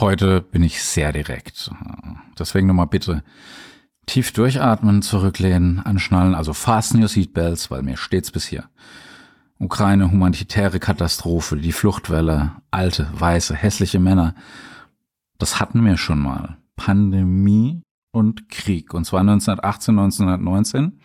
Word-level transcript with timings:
Heute 0.00 0.40
bin 0.40 0.62
ich 0.62 0.82
sehr 0.82 1.12
direkt. 1.12 1.70
Deswegen 2.38 2.66
nochmal 2.66 2.86
bitte 2.86 3.22
tief 4.06 4.32
durchatmen, 4.32 5.02
zurücklehnen, 5.02 5.78
anschnallen, 5.80 6.34
also 6.34 6.54
fasten 6.54 7.02
your 7.02 7.08
seatbelts, 7.08 7.70
weil 7.70 7.82
mir 7.82 7.98
steht's 7.98 8.30
bis 8.30 8.46
hier. 8.46 8.64
Ukraine, 9.58 10.10
humanitäre 10.10 10.80
Katastrophe, 10.80 11.58
die 11.58 11.72
Fluchtwelle, 11.72 12.52
alte, 12.70 13.08
weiße, 13.12 13.54
hässliche 13.54 14.00
Männer. 14.00 14.34
Das 15.36 15.60
hatten 15.60 15.84
wir 15.84 15.98
schon 15.98 16.20
mal. 16.20 16.56
Pandemie 16.76 17.82
und 18.10 18.48
Krieg. 18.48 18.94
Und 18.94 19.04
zwar 19.04 19.20
1918, 19.20 19.98
1919. 19.98 20.98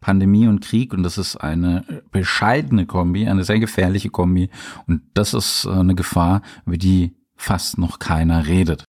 Pandemie 0.00 0.46
und 0.46 0.60
Krieg 0.60 0.92
und 0.92 1.04
das 1.04 1.16
ist 1.16 1.36
eine 1.36 2.02
bescheidene 2.10 2.86
Kombi, 2.86 3.28
eine 3.28 3.44
sehr 3.44 3.60
gefährliche 3.60 4.10
Kombi 4.10 4.50
und 4.88 5.00
das 5.14 5.32
ist 5.32 5.64
eine 5.64 5.94
Gefahr, 5.94 6.42
über 6.66 6.76
die 6.76 7.14
fast 7.42 7.76
noch 7.76 7.98
keiner 7.98 8.46
redet. 8.46 8.84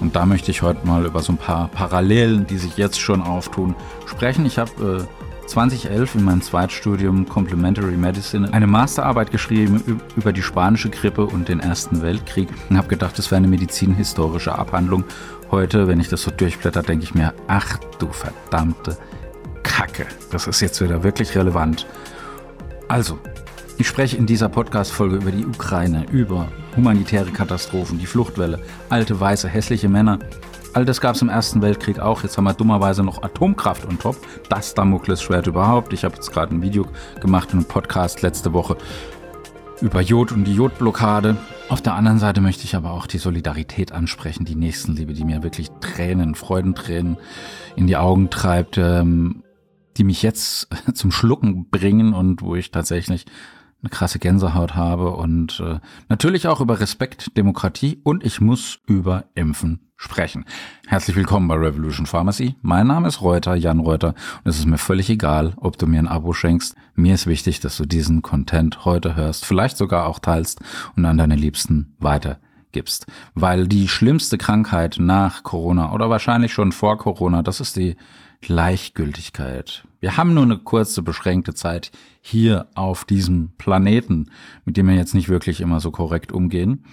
Und 0.00 0.16
da 0.16 0.26
möchte 0.26 0.50
ich 0.50 0.62
heute 0.62 0.86
mal 0.86 1.04
über 1.04 1.22
so 1.22 1.32
ein 1.32 1.38
paar 1.38 1.68
Parallelen, 1.68 2.46
die 2.46 2.58
sich 2.58 2.76
jetzt 2.76 2.98
schon 2.98 3.22
auftun, 3.22 3.76
sprechen. 4.06 4.44
Ich 4.44 4.58
habe 4.58 5.06
äh, 5.08 5.27
2011 5.48 6.16
in 6.16 6.24
meinem 6.24 6.42
Zweitstudium 6.42 7.26
Complementary 7.26 7.96
Medicine 7.96 8.52
eine 8.52 8.66
Masterarbeit 8.66 9.30
geschrieben 9.30 10.00
über 10.14 10.32
die 10.32 10.42
spanische 10.42 10.90
Grippe 10.90 11.24
und 11.24 11.48
den 11.48 11.60
Ersten 11.60 12.02
Weltkrieg 12.02 12.48
und 12.68 12.76
habe 12.76 12.88
gedacht, 12.88 13.18
das 13.18 13.30
wäre 13.30 13.38
eine 13.38 13.48
medizinhistorische 13.48 14.56
Abhandlung. 14.56 15.04
Heute, 15.50 15.88
wenn 15.88 16.00
ich 16.00 16.08
das 16.08 16.22
so 16.22 16.30
durchblätter, 16.30 16.82
denke 16.82 17.04
ich 17.04 17.14
mir, 17.14 17.32
ach 17.46 17.78
du 17.98 18.08
verdammte 18.08 18.98
Kacke, 19.62 20.06
das 20.30 20.46
ist 20.46 20.60
jetzt 20.60 20.80
wieder 20.82 21.02
wirklich 21.02 21.34
relevant. 21.34 21.86
Also, 22.88 23.18
ich 23.78 23.88
spreche 23.88 24.16
in 24.16 24.26
dieser 24.26 24.48
Podcast-Folge 24.48 25.16
über 25.16 25.30
die 25.30 25.46
Ukraine, 25.46 26.04
über 26.10 26.48
humanitäre 26.76 27.30
Katastrophen, 27.30 27.98
die 27.98 28.06
Fluchtwelle, 28.06 28.60
alte, 28.90 29.18
weiße, 29.18 29.48
hässliche 29.48 29.88
Männer. 29.88 30.18
All 30.74 30.84
das 30.84 31.00
gab 31.00 31.14
es 31.14 31.22
im 31.22 31.28
Ersten 31.28 31.62
Weltkrieg 31.62 31.98
auch. 31.98 32.22
Jetzt 32.22 32.36
haben 32.36 32.44
wir 32.44 32.52
dummerweise 32.52 33.02
noch 33.02 33.22
Atomkraft 33.22 33.86
on 33.86 33.98
top. 33.98 34.16
Das 34.48 34.74
Damoklesschwert 34.74 35.46
überhaupt. 35.46 35.92
Ich 35.92 36.04
habe 36.04 36.14
jetzt 36.14 36.30
gerade 36.30 36.54
ein 36.54 36.62
Video 36.62 36.86
gemacht 37.20 37.48
und 37.52 37.60
einen 37.60 37.68
Podcast 37.68 38.22
letzte 38.22 38.52
Woche 38.52 38.76
über 39.80 40.00
Jod 40.00 40.30
und 40.30 40.44
die 40.44 40.54
Jodblockade. 40.54 41.36
Auf 41.68 41.80
der 41.80 41.94
anderen 41.94 42.18
Seite 42.18 42.40
möchte 42.40 42.64
ich 42.64 42.76
aber 42.76 42.92
auch 42.92 43.06
die 43.06 43.18
Solidarität 43.18 43.92
ansprechen, 43.92 44.44
die 44.44 44.56
Nächstenliebe, 44.56 45.14
die 45.14 45.24
mir 45.24 45.42
wirklich 45.42 45.70
Tränen, 45.80 46.34
Freudentränen 46.34 47.16
in 47.76 47.86
die 47.86 47.96
Augen 47.96 48.28
treibt, 48.28 48.76
ähm, 48.76 49.42
die 49.96 50.04
mich 50.04 50.22
jetzt 50.22 50.68
zum 50.94 51.10
Schlucken 51.10 51.70
bringen 51.70 52.12
und 52.12 52.42
wo 52.42 52.54
ich 52.56 52.70
tatsächlich 52.70 53.24
eine 53.80 53.90
krasse 53.90 54.18
Gänsehaut 54.18 54.74
habe 54.74 55.12
und 55.12 55.60
äh, 55.60 55.78
natürlich 56.08 56.46
auch 56.46 56.60
über 56.60 56.80
Respekt, 56.80 57.36
Demokratie 57.36 58.00
und 58.02 58.24
ich 58.24 58.40
muss 58.40 58.80
über 58.86 59.24
Impfen 59.34 59.87
sprechen. 59.98 60.44
Herzlich 60.86 61.16
willkommen 61.16 61.48
bei 61.48 61.56
Revolution 61.56 62.06
Pharmacy. 62.06 62.54
Mein 62.62 62.86
Name 62.86 63.08
ist 63.08 63.20
Reuter, 63.20 63.56
Jan 63.56 63.80
Reuter 63.80 64.14
und 64.44 64.48
es 64.48 64.58
ist 64.58 64.66
mir 64.66 64.78
völlig 64.78 65.10
egal, 65.10 65.54
ob 65.56 65.76
du 65.76 65.88
mir 65.88 65.98
ein 65.98 66.06
Abo 66.06 66.32
schenkst. 66.32 66.76
Mir 66.94 67.14
ist 67.14 67.26
wichtig, 67.26 67.58
dass 67.58 67.76
du 67.76 67.84
diesen 67.84 68.22
Content 68.22 68.84
heute 68.84 69.16
hörst, 69.16 69.44
vielleicht 69.44 69.76
sogar 69.76 70.06
auch 70.06 70.20
teilst 70.20 70.60
und 70.96 71.04
an 71.04 71.18
deine 71.18 71.34
Liebsten 71.34 71.96
weitergibst. 71.98 73.06
Weil 73.34 73.66
die 73.66 73.88
schlimmste 73.88 74.38
Krankheit 74.38 74.98
nach 75.00 75.42
Corona 75.42 75.92
oder 75.92 76.08
wahrscheinlich 76.08 76.52
schon 76.52 76.70
vor 76.70 76.96
Corona, 76.96 77.42
das 77.42 77.60
ist 77.60 77.76
die 77.76 77.96
Gleichgültigkeit. 78.40 79.84
Wir 80.00 80.16
haben 80.16 80.32
nur 80.32 80.44
eine 80.44 80.58
kurze, 80.58 81.02
beschränkte 81.02 81.54
Zeit 81.54 81.90
hier 82.20 82.68
auf 82.74 83.04
diesem 83.04 83.50
Planeten, 83.58 84.30
mit 84.64 84.76
dem 84.76 84.86
wir 84.86 84.94
jetzt 84.94 85.14
nicht 85.14 85.28
wirklich 85.28 85.60
immer 85.60 85.80
so 85.80 85.90
korrekt 85.90 86.30
umgehen. 86.30 86.84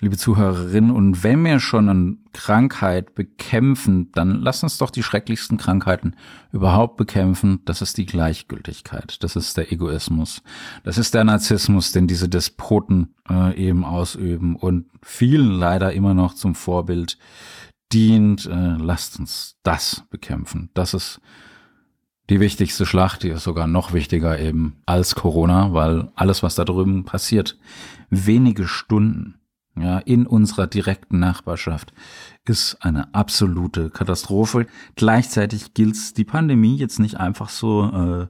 Liebe 0.00 0.18
Zuhörerinnen, 0.18 0.90
und 0.90 1.24
wenn 1.24 1.42
wir 1.44 1.58
schon 1.58 1.88
eine 1.88 2.16
Krankheit 2.32 3.14
bekämpfen, 3.14 4.12
dann 4.12 4.42
lass 4.42 4.62
uns 4.62 4.76
doch 4.76 4.90
die 4.90 5.02
schrecklichsten 5.02 5.56
Krankheiten 5.56 6.16
überhaupt 6.52 6.96
bekämpfen. 6.96 7.60
Das 7.64 7.80
ist 7.80 7.96
die 7.96 8.06
Gleichgültigkeit, 8.06 9.22
das 9.22 9.36
ist 9.36 9.56
der 9.56 9.72
Egoismus, 9.72 10.42
das 10.82 10.98
ist 10.98 11.14
der 11.14 11.24
Narzissmus, 11.24 11.92
den 11.92 12.06
diese 12.06 12.28
Despoten 12.28 13.14
äh, 13.30 13.56
eben 13.56 13.84
ausüben 13.84 14.56
und 14.56 14.86
vielen 15.02 15.50
leider 15.50 15.92
immer 15.92 16.12
noch 16.12 16.34
zum 16.34 16.54
Vorbild 16.54 17.18
dient, 17.94 18.46
äh, 18.46 18.76
lasst 18.76 19.18
uns 19.20 19.56
das 19.62 20.04
bekämpfen. 20.10 20.70
Das 20.74 20.94
ist 20.94 21.20
die 22.28 22.40
wichtigste 22.40 22.86
Schlacht, 22.86 23.22
die 23.22 23.28
ist 23.28 23.44
sogar 23.44 23.66
noch 23.66 23.92
wichtiger 23.92 24.38
eben 24.38 24.76
als 24.86 25.14
Corona, 25.14 25.72
weil 25.72 26.10
alles, 26.16 26.42
was 26.42 26.54
da 26.54 26.64
drüben 26.64 27.04
passiert, 27.04 27.58
wenige 28.10 28.66
Stunden 28.66 29.36
ja, 29.76 29.98
in 29.98 30.26
unserer 30.26 30.66
direkten 30.66 31.18
Nachbarschaft 31.18 31.92
ist 32.44 32.78
eine 32.80 33.14
absolute 33.14 33.90
Katastrophe. 33.90 34.66
Gleichzeitig 34.96 35.74
gilt 35.74 36.16
die 36.16 36.24
Pandemie 36.24 36.76
jetzt 36.76 36.98
nicht 36.98 37.16
einfach 37.16 37.48
so 37.48 37.84
äh, 37.84 38.26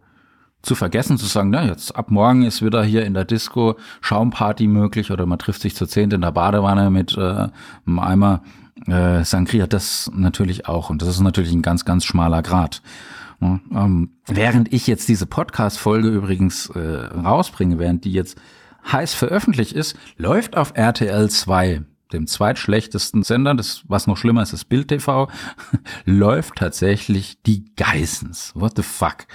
zu 0.63 0.75
vergessen, 0.75 1.19
zu 1.19 1.27
sagen, 1.27 1.51
na 1.51 1.65
jetzt 1.65 1.95
ab 1.95 2.11
morgen 2.11 2.43
ist 2.43 2.63
wieder 2.63 2.83
hier 2.83 3.05
in 3.05 3.15
der 3.15 3.27
Disco 3.27 3.77
Schaumparty 4.01 4.67
möglich 4.67 5.11
oder 5.11 5.27
man 5.27 5.39
trifft 5.39 5.61
sich 5.61 5.75
zu 5.75 5.87
zehnt 5.87 6.13
in 6.13 6.23
der 6.23 6.33
Badewanne 6.33 6.91
mit 6.91 7.17
äh, 7.17 7.49
einem 7.87 7.99
Eimer 7.99 8.43
äh, 8.87 9.25
Sangria, 9.25 9.67
das 9.67 10.11
natürlich 10.15 10.67
auch. 10.67 10.91
Und 10.91 11.03
das 11.03 11.09
ist 11.09 11.21
natürlich 11.21 11.53
ein 11.53 11.63
ganz, 11.63 11.85
ganz 11.85 12.05
schmaler 12.05 12.43
Grad. 12.43 12.83
Ja, 13.41 13.61
ähm, 13.73 14.11
während 14.27 14.73
ich 14.73 14.87
jetzt 14.87 15.09
diese 15.09 15.27
Podcast-Folge 15.27 16.09
übrigens 16.09 16.69
äh, 16.71 16.79
rausbringe, 16.79 17.79
während 17.79 18.05
die 18.05 18.13
jetzt 18.13 18.39
heiß 18.91 19.15
veröffentlicht 19.15 19.73
ist, 19.73 19.97
läuft 20.17 20.57
auf 20.57 20.73
RTL 20.77 21.31
2 21.31 21.83
dem 22.13 22.27
zweitschlechtesten 22.27 23.23
Sender, 23.23 23.55
das 23.55 23.83
was 23.89 24.07
noch 24.07 24.17
schlimmer 24.17 24.43
ist, 24.43 24.53
das 24.53 24.65
Bild 24.65 24.89
TV, 24.89 25.29
läuft 26.05 26.57
tatsächlich 26.57 27.43
die 27.43 27.65
Geissens. 27.77 28.53
What 28.55 28.75
the 28.77 28.83
fuck? 28.83 29.27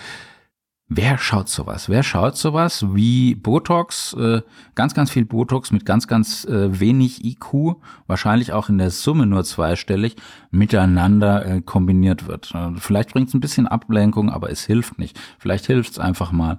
Wer 0.91 1.19
schaut 1.19 1.50
sowas? 1.50 1.88
Wer 1.88 2.01
schaut 2.01 2.35
sowas 2.35 2.83
wie 2.95 3.35
Botox, 3.35 4.13
äh, 4.13 4.41
ganz, 4.73 4.95
ganz 4.95 5.11
viel 5.11 5.23
Botox 5.23 5.72
mit 5.72 5.85
ganz, 5.85 6.07
ganz 6.07 6.45
äh, 6.45 6.79
wenig 6.79 7.23
IQ, 7.23 7.75
wahrscheinlich 8.07 8.53
auch 8.53 8.69
in 8.69 8.79
der 8.79 8.89
Summe 8.89 9.28
nur 9.28 9.44
zweistellig, 9.44 10.16
miteinander 10.49 11.45
äh, 11.45 11.61
kombiniert 11.61 12.28
wird. 12.28 12.55
Äh, 12.55 12.72
vielleicht 12.78 13.13
bringt 13.13 13.28
es 13.28 13.35
ein 13.35 13.39
bisschen 13.39 13.67
Ablenkung, 13.67 14.31
aber 14.31 14.49
es 14.49 14.66
hilft 14.66 14.97
nicht. 14.97 15.19
Vielleicht 15.38 15.67
hilft 15.67 15.91
es 15.91 15.99
einfach 15.99 16.31
mal, 16.31 16.57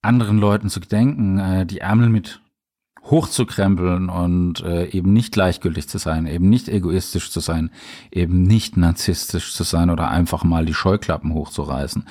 anderen 0.00 0.38
Leuten 0.38 0.68
zu 0.68 0.78
denken, 0.78 1.40
äh, 1.40 1.66
die 1.66 1.78
Ärmel 1.78 2.08
mit 2.08 2.40
hochzukrempeln 3.04 4.10
und 4.10 4.60
äh, 4.60 4.86
eben 4.90 5.12
nicht 5.12 5.32
gleichgültig 5.32 5.88
zu 5.88 5.98
sein, 5.98 6.26
eben 6.26 6.48
nicht 6.48 6.68
egoistisch 6.68 7.32
zu 7.32 7.40
sein, 7.40 7.70
eben 8.12 8.44
nicht 8.44 8.76
narzisstisch 8.76 9.54
zu 9.54 9.64
sein 9.64 9.90
oder 9.90 10.08
einfach 10.08 10.44
mal 10.44 10.64
die 10.66 10.74
Scheuklappen 10.74 11.34
hochzureißen. 11.34 12.04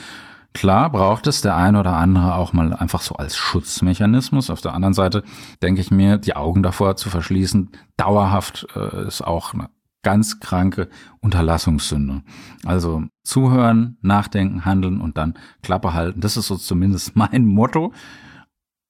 Klar 0.54 0.92
braucht 0.92 1.28
es 1.28 1.42
der 1.42 1.56
eine 1.56 1.80
oder 1.80 1.96
andere 1.96 2.36
auch 2.36 2.52
mal 2.52 2.74
einfach 2.74 3.02
so 3.02 3.16
als 3.16 3.38
Schutzmechanismus. 3.38 4.50
Auf 4.50 4.62
der 4.62 4.74
anderen 4.74 4.94
Seite 4.94 5.24
denke 5.62 5.80
ich 5.80 5.92
mir, 5.92 6.18
die 6.18 6.36
Augen 6.36 6.62
davor 6.62 6.98
zu 6.98 7.10
verschließen, 7.10 7.70
dauerhaft 7.96 8.68
äh, 8.76 9.08
ist 9.08 9.22
auch 9.22 9.54
eine 9.54 9.70
ganz 10.04 10.40
kranke 10.40 10.90
Unterlassungssünde. 11.22 12.24
Also 12.66 13.04
zuhören, 13.24 13.98
nachdenken, 14.02 14.66
handeln 14.66 15.00
und 15.00 15.18
dann 15.18 15.36
Klappe 15.62 15.94
halten. 15.94 16.22
Das 16.22 16.38
ist 16.38 16.48
so 16.48 16.58
zumindest 16.58 17.16
mein 17.16 17.46
Motto. 17.46 17.94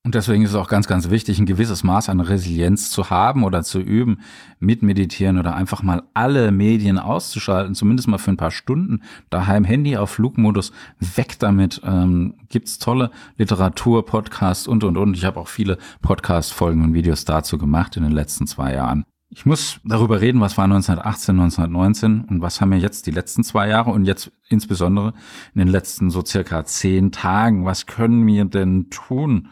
Und 0.04 0.16
deswegen 0.16 0.44
ist 0.44 0.50
es 0.50 0.56
auch 0.56 0.68
ganz, 0.68 0.88
ganz 0.88 1.12
wichtig, 1.12 1.38
ein 1.38 1.46
gewisses 1.46 1.84
Maß 1.84 2.10
an 2.10 2.22
Resilienz 2.22 2.90
zu 2.90 3.12
haben 3.12 3.44
oder 3.44 3.62
zu 3.62 3.80
üben, 3.80 4.22
mit 4.60 4.82
Meditieren 4.82 5.38
oder 5.38 5.54
einfach 5.54 5.84
mal 5.84 6.02
alle 6.16 6.52
Medien 6.52 6.98
auszuschalten, 6.98 7.76
zumindest 7.76 8.08
mal 8.08 8.18
für 8.18 8.32
ein 8.32 8.38
paar 8.38 8.50
Stunden. 8.50 9.02
Daheim 9.30 9.64
Handy 9.64 9.98
auf 9.98 10.10
Flugmodus, 10.10 10.72
weg 11.00 11.38
damit. 11.38 11.82
Ähm, 11.84 12.34
gibt's 12.50 12.80
tolle 12.80 13.12
Literatur, 13.38 14.04
Podcasts 14.04 14.68
und, 14.68 14.84
und, 14.84 14.98
und. 14.98 15.16
Ich 15.16 15.24
habe 15.24 15.40
auch 15.40 15.48
viele 15.48 15.78
Podcast-Folgen 16.02 16.84
und 16.84 16.96
Videos 16.96 17.24
dazu 17.26 17.60
gemacht 17.60 17.96
in 17.96 18.02
den 18.02 18.12
letzten 18.12 18.48
zwei 18.48 18.74
Jahren. 18.74 19.06
Ich 19.30 19.46
muss 19.46 19.80
darüber 19.86 20.20
reden, 20.20 20.42
was 20.42 20.58
war 20.58 20.66
1918, 20.66 21.40
1919 21.40 22.26
und 22.26 22.42
was 22.42 22.60
haben 22.60 22.72
wir 22.72 22.80
jetzt 22.80 23.06
die 23.06 23.12
letzten 23.12 23.44
zwei 23.44 23.70
Jahre 23.70 23.92
und 23.92 24.06
jetzt 24.06 24.32
insbesondere 24.50 25.14
in 25.54 25.60
den 25.60 25.68
letzten 25.68 26.10
so 26.10 26.26
circa 26.26 26.66
zehn 26.66 27.12
Tagen. 27.12 27.66
Was 27.66 27.86
können 27.86 28.26
wir 28.26 28.46
denn 28.46 28.90
tun? 28.90 29.48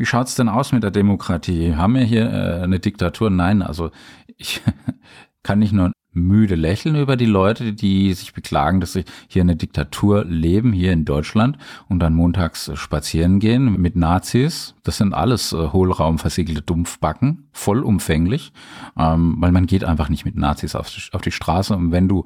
Wie 0.00 0.06
schaut's 0.06 0.34
denn 0.34 0.48
aus 0.48 0.72
mit 0.72 0.82
der 0.82 0.90
Demokratie? 0.90 1.74
Haben 1.76 1.96
wir 1.96 2.04
hier 2.04 2.32
äh, 2.32 2.62
eine 2.62 2.80
Diktatur? 2.80 3.28
Nein, 3.28 3.60
also 3.60 3.90
ich 4.38 4.62
kann 5.42 5.58
nicht 5.58 5.74
nur 5.74 5.92
müde 6.12 6.54
Lächeln 6.54 6.96
über 6.96 7.18
die 7.18 7.26
Leute, 7.26 7.74
die 7.74 8.14
sich 8.14 8.32
beklagen, 8.32 8.80
dass 8.80 8.94
sie 8.94 9.04
hier 9.28 9.42
in 9.42 9.48
der 9.48 9.58
Diktatur 9.58 10.24
leben, 10.24 10.72
hier 10.72 10.94
in 10.94 11.04
Deutschland 11.04 11.58
und 11.90 11.98
dann 11.98 12.14
montags 12.14 12.70
spazieren 12.76 13.40
gehen 13.40 13.78
mit 13.78 13.94
Nazis. 13.94 14.74
Das 14.84 14.96
sind 14.96 15.12
alles 15.12 15.52
äh, 15.52 15.68
hohlraumversiegelte 15.68 16.62
Dumpfbacken, 16.62 17.50
vollumfänglich, 17.52 18.54
ähm, 18.98 19.36
weil 19.38 19.52
man 19.52 19.66
geht 19.66 19.84
einfach 19.84 20.08
nicht 20.08 20.24
mit 20.24 20.34
Nazis 20.34 20.76
auf 20.76 20.88
die, 20.88 21.12
auf 21.12 21.20
die 21.20 21.30
Straße. 21.30 21.76
Und 21.76 21.92
wenn 21.92 22.08
du 22.08 22.24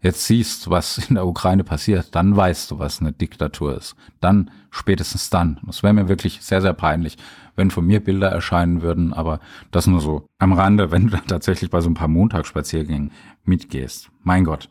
jetzt 0.00 0.26
siehst, 0.26 0.70
was 0.70 0.98
in 1.08 1.14
der 1.14 1.26
Ukraine 1.26 1.64
passiert, 1.64 2.14
dann 2.14 2.36
weißt 2.36 2.70
du, 2.70 2.78
was 2.78 3.00
eine 3.00 3.12
Diktatur 3.12 3.76
ist. 3.76 3.96
Dann, 4.20 4.50
spätestens 4.70 5.30
dann. 5.30 5.58
Das 5.64 5.82
wäre 5.82 5.94
mir 5.94 6.08
wirklich 6.08 6.40
sehr, 6.42 6.60
sehr 6.62 6.74
peinlich, 6.74 7.16
wenn 7.54 7.70
von 7.70 7.86
mir 7.86 8.00
Bilder 8.00 8.28
erscheinen 8.28 8.82
würden, 8.82 9.12
aber 9.12 9.40
das 9.70 9.86
nur 9.86 10.00
so 10.00 10.26
am 10.38 10.52
Rande, 10.52 10.90
wenn 10.90 11.04
du 11.04 11.10
dann 11.10 11.26
tatsächlich 11.26 11.70
bei 11.70 11.80
so 11.80 11.90
ein 11.90 11.94
paar 11.94 12.08
Montagsspaziergängen 12.08 13.12
mitgehst. 13.44 14.10
Mein 14.22 14.44
Gott. 14.44 14.68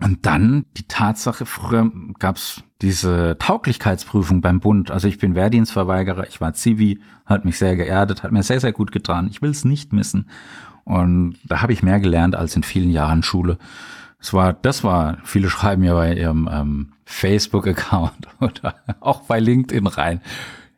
Und 0.00 0.26
dann 0.26 0.64
die 0.76 0.86
Tatsache, 0.86 1.44
früher 1.44 1.90
gab's 2.20 2.62
diese 2.82 3.36
Tauglichkeitsprüfung 3.40 4.40
beim 4.40 4.60
Bund. 4.60 4.92
Also 4.92 5.08
ich 5.08 5.18
bin 5.18 5.34
Wehrdienstverweigerer, 5.34 6.28
ich 6.28 6.40
war 6.40 6.54
Zivi, 6.54 7.00
hat 7.26 7.44
mich 7.44 7.58
sehr 7.58 7.74
geerdet, 7.74 8.22
hat 8.22 8.30
mir 8.30 8.44
sehr, 8.44 8.60
sehr 8.60 8.72
gut 8.72 8.92
getan. 8.92 9.26
Ich 9.28 9.42
will 9.42 9.50
es 9.50 9.64
nicht 9.64 9.92
missen. 9.92 10.28
Und 10.84 11.36
da 11.44 11.62
habe 11.62 11.72
ich 11.72 11.82
mehr 11.82 11.98
gelernt 11.98 12.36
als 12.36 12.54
in 12.54 12.62
vielen 12.62 12.90
Jahren 12.90 13.24
Schule. 13.24 13.58
Es 14.20 14.32
war, 14.32 14.52
das 14.52 14.82
war, 14.84 15.18
viele 15.24 15.48
schreiben 15.48 15.84
ja 15.84 15.94
bei 15.94 16.14
ihrem 16.14 16.48
ähm, 16.50 16.92
Facebook-Account 17.04 18.28
oder 18.40 18.74
auch 19.00 19.22
bei 19.22 19.38
LinkedIn 19.38 19.86
rein. 19.86 20.20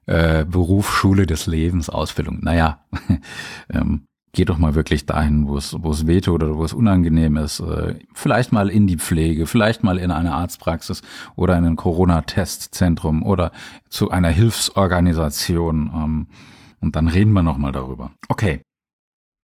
Äh, 0.07 0.45
Beruf, 0.45 0.93
Schule 0.93 1.27
des 1.27 1.47
Lebens, 1.47 1.89
Ausbildung. 1.89 2.41
Naja, 2.43 2.81
ähm, 3.73 4.07
geht 4.33 4.49
doch 4.49 4.59
mal 4.59 4.75
wirklich 4.75 5.07
dahin, 5.07 5.49
wo 5.49 5.57
es, 5.57 5.75
wo 5.79 5.91
es 5.91 6.07
wehtut 6.07 6.43
oder 6.43 6.57
wo 6.57 6.65
es 6.65 6.73
unangenehm 6.73 7.37
ist. 7.37 7.61
Äh, 7.61 7.97
vielleicht 8.15 8.53
mal 8.53 8.69
in 8.69 8.87
die 8.87 8.99
Pflege, 8.99 9.47
vielleicht 9.47 9.83
mal 9.83 9.99
in 9.99 10.11
eine 10.11 10.35
Arztpraxis 10.35 11.03
oder 11.37 11.57
in 11.57 11.65
ein 11.65 11.77
Corona-Testzentrum 11.77 13.23
oder 13.23 13.53
zu 13.89 14.11
einer 14.11 14.29
Hilfsorganisation. 14.29 15.91
Ähm, 15.95 16.27
und 16.81 16.97
dann 16.97 17.09
reden 17.09 17.33
wir 17.33 17.43
nochmal 17.43 17.73
darüber. 17.73 18.13
Okay. 18.29 18.63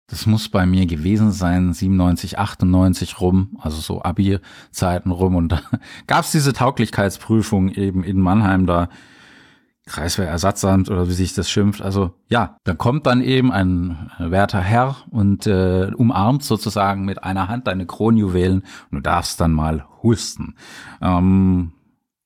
Das 0.08 0.26
muss 0.26 0.50
bei 0.50 0.66
mir 0.66 0.86
gewesen 0.88 1.32
sein, 1.32 1.74
97, 1.74 2.38
98 2.38 3.22
rum, 3.22 3.58
also 3.62 3.80
so 3.80 4.02
Abi-Zeiten 4.02 5.12
rum. 5.12 5.36
Und 5.36 5.50
da 5.50 5.62
gab 6.08 6.26
es 6.26 6.32
diese 6.32 6.54
Tauglichkeitsprüfung 6.54 7.70
eben 7.70 8.04
in 8.04 8.20
Mannheim 8.20 8.66
da 8.66 8.90
Kreiswehrersatzamt 9.86 10.90
oder 10.90 11.08
wie 11.08 11.14
sich 11.14 11.34
das 11.34 11.50
schimpft. 11.50 11.82
Also 11.82 12.14
ja, 12.30 12.58
dann 12.64 12.78
kommt 12.78 13.08
dann 13.08 13.22
eben 13.22 13.52
ein 13.52 14.12
werter 14.20 14.62
Herr 14.62 14.98
und 15.10 15.48
äh, 15.48 15.92
umarmt 15.96 16.44
sozusagen 16.44 17.04
mit 17.04 17.24
einer 17.24 17.48
Hand 17.48 17.68
deine 17.68 17.86
Kronjuwelen 17.86 18.62
und 18.92 18.98
du 18.98 19.00
darfst 19.02 19.42
dann 19.42 19.52
mal 19.52 19.86
husten. 20.04 20.56
Ähm, 21.02 21.74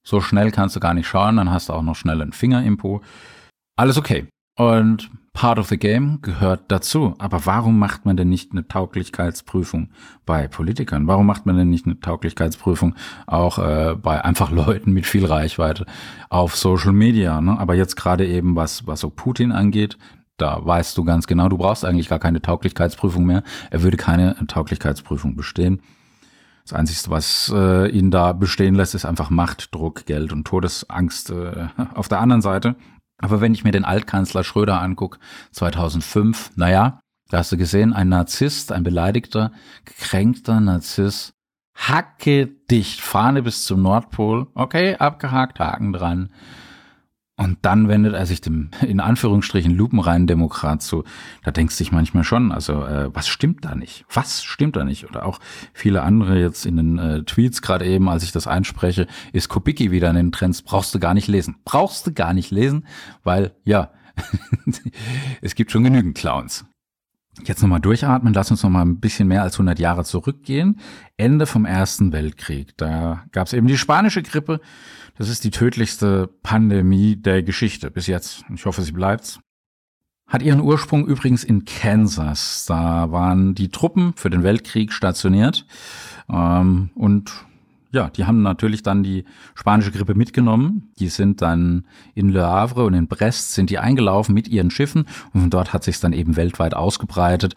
so 0.03 0.21
schnell 0.21 0.51
kannst 0.51 0.75
du 0.75 0.79
gar 0.79 0.93
nicht 0.93 1.07
schauen, 1.07 1.37
dann 1.37 1.49
hast 1.49 1.69
du 1.69 1.73
auch 1.73 1.81
noch 1.81 1.95
schnell 1.95 2.21
einen 2.21 2.33
Finger 2.33 2.63
im 2.63 2.77
Po. 2.77 3.01
Alles 3.75 3.97
okay. 3.97 4.27
Und 4.57 5.09
Part 5.35 5.59
of 5.59 5.67
the 5.67 5.77
Game 5.77 6.19
gehört 6.21 6.63
dazu. 6.69 7.13
Aber 7.19 7.45
warum 7.45 7.77
macht 7.77 8.05
man 8.05 8.15
denn 8.15 8.29
nicht 8.29 8.53
eine 8.53 8.67
Tauglichkeitsprüfung 8.67 9.89
bei 10.25 10.47
Politikern? 10.47 11.07
Warum 11.07 11.27
macht 11.27 11.45
man 11.45 11.57
denn 11.57 11.69
nicht 11.69 11.85
eine 11.85 11.99
Tauglichkeitsprüfung 11.99 12.95
auch 13.27 13.59
äh, 13.59 13.95
bei 13.95 14.23
einfach 14.23 14.49
Leuten 14.65 14.93
mit 14.93 15.05
viel 15.05 15.25
Reichweite 15.25 15.85
auf 16.29 16.55
Social 16.55 16.93
Media? 16.93 17.41
Ne? 17.41 17.59
Aber 17.59 17.75
jetzt 17.75 17.97
gerade 17.97 18.25
eben, 18.25 18.55
was, 18.55 18.87
was 18.87 19.01
so 19.01 19.09
Putin 19.09 19.51
angeht, 19.51 19.97
da 20.37 20.65
weißt 20.65 20.97
du 20.97 21.03
ganz 21.03 21.27
genau, 21.27 21.49
du 21.49 21.57
brauchst 21.57 21.83
eigentlich 21.83 22.07
gar 22.07 22.19
keine 22.19 22.41
Tauglichkeitsprüfung 22.41 23.25
mehr. 23.25 23.43
Er 23.71 23.83
würde 23.83 23.97
keine 23.97 24.35
Tauglichkeitsprüfung 24.47 25.35
bestehen. 25.35 25.81
Das 26.63 26.73
Einzige, 26.73 27.11
was 27.11 27.53
äh, 27.53 27.89
ihn 27.89 28.09
da 28.09 28.33
bestehen 28.33 28.73
lässt, 28.73 28.95
ist 28.95 29.05
einfach 29.05 29.29
Macht, 29.29 29.75
Druck, 29.75 30.05
Geld 30.05 30.33
und 30.33 30.47
Todesangst 30.47 31.29
äh, 31.29 31.67
auf 31.93 32.07
der 32.07 32.21
anderen 32.21 32.41
Seite. 32.41 32.75
Aber 33.17 33.41
wenn 33.41 33.53
ich 33.53 33.63
mir 33.63 33.71
den 33.71 33.85
Altkanzler 33.85 34.43
Schröder 34.43 34.81
angucke, 34.81 35.19
2005, 35.51 36.51
naja, 36.55 36.99
da 37.29 37.39
hast 37.39 37.51
du 37.51 37.57
gesehen, 37.57 37.93
ein 37.93 38.09
Narzisst, 38.09 38.71
ein 38.71 38.83
beleidigter, 38.83 39.51
gekränkter 39.85 40.59
Narzisst, 40.59 41.33
hacke 41.75 42.47
dicht, 42.47 43.01
Fahne 43.01 43.41
bis 43.41 43.65
zum 43.65 43.81
Nordpol, 43.81 44.47
okay, 44.53 44.95
abgehakt, 44.95 45.59
Haken 45.59 45.93
dran. 45.93 46.29
Und 47.37 47.57
dann 47.63 47.89
wendet 47.89 48.13
er 48.13 48.25
sich 48.25 48.39
dem, 48.39 48.69
in 48.81 48.99
Anführungsstrichen, 48.99 49.75
lupenreinen 49.75 50.27
Demokrat 50.27 50.81
zu. 50.81 51.03
Da 51.43 51.51
denkst 51.51 51.77
du 51.77 51.83
dich 51.83 51.91
manchmal 51.91 52.23
schon, 52.23 52.51
also 52.51 52.83
äh, 52.83 53.13
was 53.13 53.27
stimmt 53.27 53.65
da 53.65 53.75
nicht? 53.75 54.05
Was 54.13 54.43
stimmt 54.43 54.75
da 54.75 54.85
nicht? 54.85 55.07
Oder 55.09 55.25
auch 55.25 55.39
viele 55.73 56.03
andere 56.03 56.39
jetzt 56.39 56.65
in 56.65 56.77
den 56.77 56.97
äh, 56.97 57.23
Tweets, 57.23 57.61
gerade 57.61 57.85
eben, 57.85 58.07
als 58.09 58.23
ich 58.23 58.31
das 58.31 58.47
einspreche, 58.47 59.07
ist 59.33 59.49
Kubicki 59.49 59.91
wieder 59.91 60.09
in 60.09 60.15
den 60.15 60.31
Trends, 60.31 60.61
brauchst 60.61 60.95
du 60.95 60.99
gar 60.99 61.13
nicht 61.13 61.27
lesen. 61.27 61.57
Brauchst 61.65 62.07
du 62.07 62.13
gar 62.13 62.33
nicht 62.33 62.51
lesen, 62.51 62.85
weil, 63.23 63.53
ja, 63.63 63.91
es 65.41 65.55
gibt 65.55 65.71
schon 65.71 65.83
genügend 65.83 66.15
Clowns. 66.15 66.65
Jetzt 67.43 67.61
nochmal 67.61 67.81
durchatmen, 67.81 68.33
lass 68.33 68.49
uns 68.49 68.63
nochmal 68.63 68.85
ein 68.85 68.99
bisschen 68.99 69.27
mehr 69.27 69.43
als 69.43 69.55
100 69.55 69.77
Jahre 69.77 70.05
zurückgehen. 70.05 70.79
Ende 71.17 71.45
vom 71.45 71.65
Ersten 71.65 72.13
Weltkrieg. 72.13 72.77
Da 72.77 73.25
gab 73.31 73.47
es 73.47 73.53
eben 73.53 73.67
die 73.67 73.77
spanische 73.77 74.23
Grippe. 74.23 74.61
Das 75.17 75.29
ist 75.29 75.43
die 75.43 75.51
tödlichste 75.51 76.29
Pandemie 76.43 77.15
der 77.15 77.43
Geschichte 77.43 77.91
bis 77.91 78.07
jetzt. 78.07 78.45
Ich 78.53 78.65
hoffe, 78.65 78.81
sie 78.81 78.93
bleibt's. 78.93 79.39
Hat 80.27 80.41
ihren 80.41 80.61
Ursprung 80.61 81.05
übrigens 81.05 81.43
in 81.43 81.65
Kansas. 81.65 82.65
Da 82.67 83.11
waren 83.11 83.53
die 83.53 83.69
Truppen 83.69 84.13
für 84.15 84.29
den 84.29 84.43
Weltkrieg 84.43 84.91
stationiert. 84.91 85.65
Ähm, 86.29 86.89
und 86.95 87.31
ja, 87.95 88.09
die 88.09 88.25
haben 88.25 88.41
natürlich 88.41 88.83
dann 88.83 89.01
die 89.01 89.23
spanische 89.55 89.91
Grippe 89.91 90.13
mitgenommen. 90.13 90.91
Die 90.99 91.07
sind 91.07 91.41
dann 91.41 91.85
in 92.13 92.29
Le 92.29 92.45
Havre 92.45 92.83
und 92.83 92.93
in 92.93 93.07
Brest 93.07 93.53
sind 93.53 93.69
die 93.69 93.79
eingelaufen 93.79 94.35
mit 94.35 94.47
ihren 94.47 94.69
Schiffen 94.69 95.05
und 95.33 95.41
von 95.41 95.49
dort 95.49 95.73
hat 95.73 95.83
sich 95.83 95.99
dann 95.99 96.13
eben 96.13 96.35
weltweit 96.35 96.73
ausgebreitet. 96.73 97.55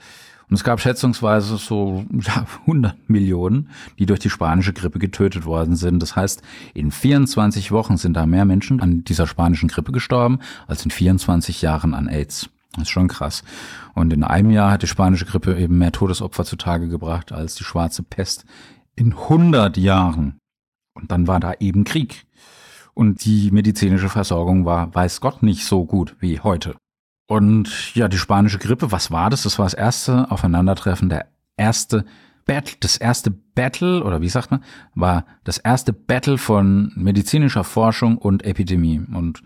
Und 0.49 0.55
es 0.55 0.65
gab 0.65 0.81
schätzungsweise 0.81 1.59
so 1.59 2.05
ja, 2.13 2.47
100 2.61 3.11
Millionen, 3.11 3.69
die 3.99 4.07
durch 4.07 4.21
die 4.21 4.31
spanische 4.31 4.73
Grippe 4.73 4.99
getötet 4.99 5.45
worden 5.45 5.77
sind. 5.77 6.01
Das 6.01 6.17
heißt, 6.17 6.43
in 6.73 6.91
24 6.91 7.73
Wochen 7.73 7.97
sind 7.97 8.15
da 8.15 8.25
mehr 8.25 8.45
Menschen 8.45 8.81
an 8.81 9.05
dieser 9.05 9.27
spanischen 9.27 9.69
Grippe 9.69 9.93
gestorben, 9.93 10.39
als 10.67 10.85
in 10.85 10.91
24 10.91 11.61
Jahren 11.61 11.95
an 11.95 12.09
AIDS. 12.09 12.49
Das 12.75 12.83
ist 12.83 12.91
schon 12.91 13.09
krass. 13.09 13.43
Und 13.95 14.13
in 14.13 14.23
einem 14.23 14.51
Jahr 14.51 14.71
hat 14.71 14.83
die 14.83 14.87
spanische 14.87 15.25
Grippe 15.25 15.59
eben 15.59 15.79
mehr 15.79 15.91
Todesopfer 15.91 16.45
zutage 16.45 16.89
gebracht 16.89 17.33
als 17.33 17.57
die 17.57 17.65
schwarze 17.65 18.05
Pest 18.05 18.45
in 18.99 19.13
100 19.13 19.77
Jahren. 19.77 20.39
Und 20.95 21.13
dann 21.13 21.27
war 21.29 21.39
da 21.39 21.55
eben 21.61 21.85
Krieg. 21.85 22.27
Und 22.95 23.25
die 23.25 23.53
medizinische 23.53 24.09
Versorgung 24.09 24.65
war, 24.65 24.93
weiß 24.93 25.21
Gott, 25.21 25.43
nicht 25.43 25.65
so 25.65 25.85
gut 25.85 26.17
wie 26.19 26.41
heute. 26.41 26.75
Und 27.29 27.95
ja, 27.95 28.09
die 28.09 28.19
spanische 28.19 28.59
Grippe, 28.59 28.91
was 28.91 29.13
war 29.13 29.31
das? 29.31 29.45
Das 29.45 29.59
war 29.59 29.67
das 29.67 29.75
erste 29.75 30.31
Aufeinandertreffen, 30.33 31.09
der 31.09 31.29
erste 31.57 32.05
Battle, 32.45 32.77
das 32.81 32.97
erste 32.97 33.31
Battle, 33.31 34.03
oder 34.03 34.21
wie 34.21 34.29
sagt 34.29 34.51
man, 34.51 34.65
war 34.95 35.27
das 35.45 35.59
erste 35.59 35.93
Battle 35.93 36.39
von 36.39 36.91
medizinischer 36.97 37.63
Forschung 37.63 38.19
und 38.19 38.45
Epidemie. 38.45 39.01
Und 39.13 39.43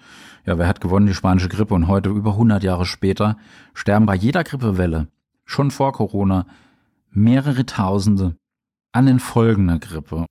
ja, 0.47 0.57
wer 0.57 0.69
hat 0.69 0.81
gewonnen? 0.81 1.07
Die 1.07 1.15
spanische 1.15 1.49
Grippe. 1.49 1.75
Und 1.75 1.89
heute, 1.89 2.09
über 2.09 2.31
100 2.31 2.63
Jahre 2.63 2.87
später, 2.87 3.37
sterben 3.75 4.07
bei 4.07 4.15
jeder 4.15 4.45
Grippewelle, 4.45 5.09
schon 5.45 5.71
vor 5.71 5.93
Corona, 5.93 6.47
mehrere 7.11 7.67
Tausende 7.67 8.37
an 8.93 9.07
den 9.07 9.19
Folgen 9.19 9.67
der 9.69 9.79
Grippe. 9.79 10.27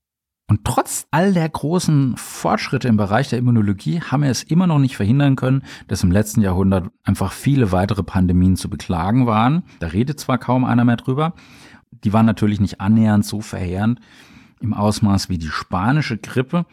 Und 0.52 0.66
trotz 0.66 1.08
all 1.12 1.34
der 1.34 1.48
großen 1.48 2.18
Fortschritte 2.18 2.90
im 2.90 2.98
Bereich 2.98 3.30
der 3.30 3.40
Immunologie 3.40 4.02
haben 4.02 4.24
wir 4.24 4.30
es 4.30 4.44
immer 4.44 4.68
noch 4.68 4.80
nicht 4.80 4.98
verhindern 4.98 5.38
können, 5.38 5.64
dass 5.88 6.04
im 6.04 6.12
letzten 6.12 6.42
Jahrhundert 6.42 6.90
einfach 7.06 7.32
viele 7.32 7.72
weitere 7.72 8.04
Pandemien 8.04 8.58
zu 8.58 8.70
beklagen 8.70 9.26
waren. 9.26 9.64
Da 9.80 9.88
redet 9.88 10.20
zwar 10.20 10.38
kaum 10.38 10.66
einer 10.66 10.84
mehr 10.84 10.98
drüber. 10.98 11.36
Die 12.04 12.12
waren 12.12 12.26
natürlich 12.26 12.60
nicht 12.60 12.82
annähernd 12.82 13.26
so 13.26 13.40
verheerend 13.40 14.02
im 14.60 14.74
Ausmaß 14.74 15.30
wie 15.30 15.38
die 15.38 15.48
spanische 15.48 16.18
Grippe. 16.18 16.66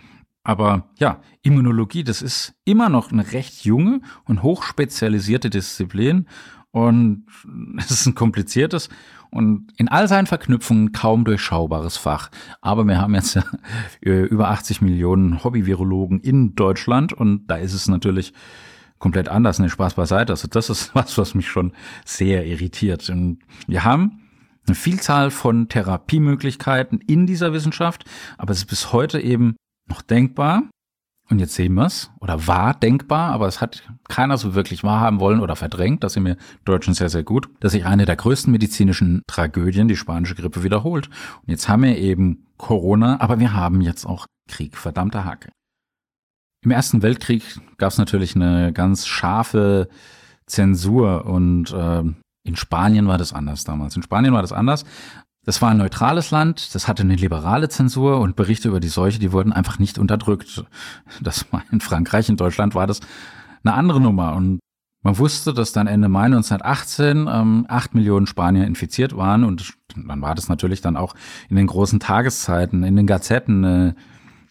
Aber 0.43 0.89
ja, 0.99 1.21
Immunologie, 1.43 2.05
das 2.05 2.23
ist 2.23 2.55
immer 2.65 2.89
noch 2.89 3.13
eine 3.13 3.33
recht 3.33 3.65
junge 3.65 4.01
und 4.25 4.43
hochspezialisierte 4.43 5.51
Disziplin. 5.51 6.27
Und 6.71 7.27
es 7.79 7.91
ist 7.91 8.07
ein 8.07 8.15
kompliziertes 8.15 8.89
und 9.31 9.73
in 9.77 9.89
all 9.89 10.09
seinen 10.09 10.27
Verknüpfungen 10.27 10.93
kaum 10.93 11.25
durchschaubares 11.25 11.97
Fach. 11.97 12.31
Aber 12.61 12.85
wir 12.85 13.01
haben 13.01 13.15
jetzt 13.15 13.39
über 14.01 14.49
80 14.49 14.81
Millionen 14.81 15.45
Hobby-Virologen 15.45 16.21
in 16.21 16.55
Deutschland 16.55 17.13
und 17.13 17.47
da 17.47 17.57
ist 17.57 17.75
es 17.75 17.89
natürlich 17.89 18.33
komplett 18.99 19.29
anders. 19.29 19.59
Ne, 19.59 19.71
Spaß 19.71 19.95
beiseite. 19.95 20.33
Also 20.33 20.49
das 20.49 20.71
ist 20.71 20.91
was, 20.95 21.17
was 21.19 21.35
mich 21.35 21.49
schon 21.49 21.73
sehr 22.05 22.47
irritiert. 22.47 23.09
Und 23.11 23.41
wir 23.67 23.85
haben 23.85 24.21
eine 24.67 24.75
Vielzahl 24.75 25.31
von 25.31 25.69
Therapiemöglichkeiten 25.69 27.01
in 27.01 27.27
dieser 27.27 27.53
Wissenschaft, 27.53 28.05
aber 28.37 28.53
es 28.53 28.59
ist 28.59 28.67
bis 28.67 28.93
heute 28.93 29.21
eben 29.21 29.57
noch 29.89 30.03
denkbar, 30.03 30.65
Und 31.31 31.41
jetzt 31.41 31.55
sehen 31.55 31.75
wir 31.75 31.85
es, 31.85 32.11
oder 32.21 32.47
war 32.47 32.73
denkbar, 32.73 33.33
aber 33.33 33.47
es 33.47 33.61
hat 33.61 33.83
keiner 34.09 34.39
so 34.39 34.55
wirklich 34.55 34.83
wahrhaben 34.83 35.21
wollen 35.21 35.41
oder 35.41 35.57
verdrängt, 35.57 36.03
das 36.03 36.15
sind 36.15 36.25
wir 36.25 36.39
Deutschen 36.65 36.95
sehr, 36.95 37.11
sehr 37.11 37.23
gut, 37.23 37.51
dass 37.61 37.73
sich 37.73 37.85
eine 37.85 38.07
der 38.07 38.17
größten 38.17 38.51
medizinischen 38.51 39.23
Tragödien, 39.27 39.89
die 39.89 39.97
spanische 39.97 40.35
Grippe, 40.35 40.63
wiederholt. 40.63 41.09
Und 41.43 41.49
jetzt 41.49 41.69
haben 41.69 41.83
wir 41.83 41.99
eben 41.99 42.47
Corona, 42.57 43.21
aber 43.21 43.41
wir 43.41 43.53
haben 43.53 43.83
jetzt 43.83 44.07
auch 44.07 44.27
Krieg, 44.49 44.77
verdammter 44.79 45.27
Hacke. 45.27 45.51
Im 46.65 46.71
Ersten 46.71 47.03
Weltkrieg 47.03 47.43
gab 47.77 47.93
es 47.93 47.99
natürlich 47.99 48.35
eine 48.35 48.73
ganz 48.73 49.07
scharfe 49.07 49.89
Zensur 50.47 51.27
und 51.27 51.71
äh, 51.73 52.03
in 52.45 52.57
Spanien 52.57 53.07
war 53.07 53.19
das 53.19 53.35
anders 53.35 53.65
damals. 53.65 53.95
In 53.95 54.03
Spanien 54.03 54.33
war 54.33 54.43
das 54.43 54.53
anders. 54.53 54.85
Das 55.45 55.63
war 55.63 55.71
ein 55.71 55.79
neutrales 55.79 56.31
Land, 56.31 56.75
das 56.75 56.89
hatte 56.89 57.03
eine 57.03 57.15
liberale 57.15 57.69
Zensur 57.69 58.21
und 58.21 58.37
Berichte 58.37 58.69
über 58.69 58.81
die 58.81 58.89
Seuche, 58.89 59.19
die 59.19 59.33
wurden 59.33 59.53
einfach 59.53 59.79
nicht 59.79 59.99
unterdrückt. 59.99 60.65
Das 61.23 61.51
war 61.53 61.63
in 61.71 61.81
Frankreich, 61.81 62.29
in 62.29 62.37
Deutschland 62.37 62.75
war 62.75 62.87
das 62.87 63.01
eine 63.65 63.75
andere 63.75 64.01
Nummer 64.01 64.35
und 64.37 64.61
man 65.03 65.17
wusste, 65.17 65.55
dass 65.55 65.73
dann 65.73 65.87
Ende 65.87 66.09
Mai 66.09 66.25
1918 66.25 67.29
ähm, 67.31 67.67
8 67.69 67.95
Millionen 67.95 68.27
Spanier 68.27 68.67
infiziert 68.67 69.17
waren 69.17 69.45
und 69.45 69.75
dann 69.95 70.21
war 70.21 70.35
das 70.35 70.49
natürlich 70.49 70.81
dann 70.81 70.97
auch 70.97 71.15
in 71.49 71.57
den 71.57 71.69
großen 71.69 72.01
Tageszeiten, 72.01 72.83
in 72.83 72.97
den 72.97 73.07
Gazetten, 73.07 73.65
äh, 73.65 73.95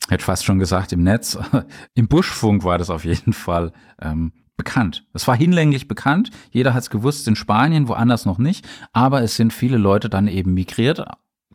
hätte 0.10 0.24
fast 0.24 0.46
schon 0.46 0.58
gesagt 0.58 0.94
im 0.94 1.04
Netz, 1.04 1.38
im 1.96 2.08
Buschfunk 2.08 2.64
war 2.64 2.78
das 2.78 2.90
auf 2.90 3.04
jeden 3.04 3.34
Fall 3.34 3.74
ähm, 4.02 4.32
bekannt. 4.58 5.06
Es 5.14 5.28
war 5.28 5.36
hinlänglich 5.38 5.88
bekannt. 5.88 6.32
Jeder 6.52 6.74
hat 6.74 6.84
es 6.84 6.90
gewusst 6.90 7.28
in 7.28 7.36
Spanien, 7.36 7.88
woanders 7.88 8.26
noch 8.26 8.40
nicht. 8.40 8.68
Aber 8.92 9.22
es 9.22 9.36
sind 9.36 9.54
viele 9.54 9.78
Leute 9.78 10.10
dann 10.10 10.28
eben 10.28 10.54
migriert. 10.54 11.06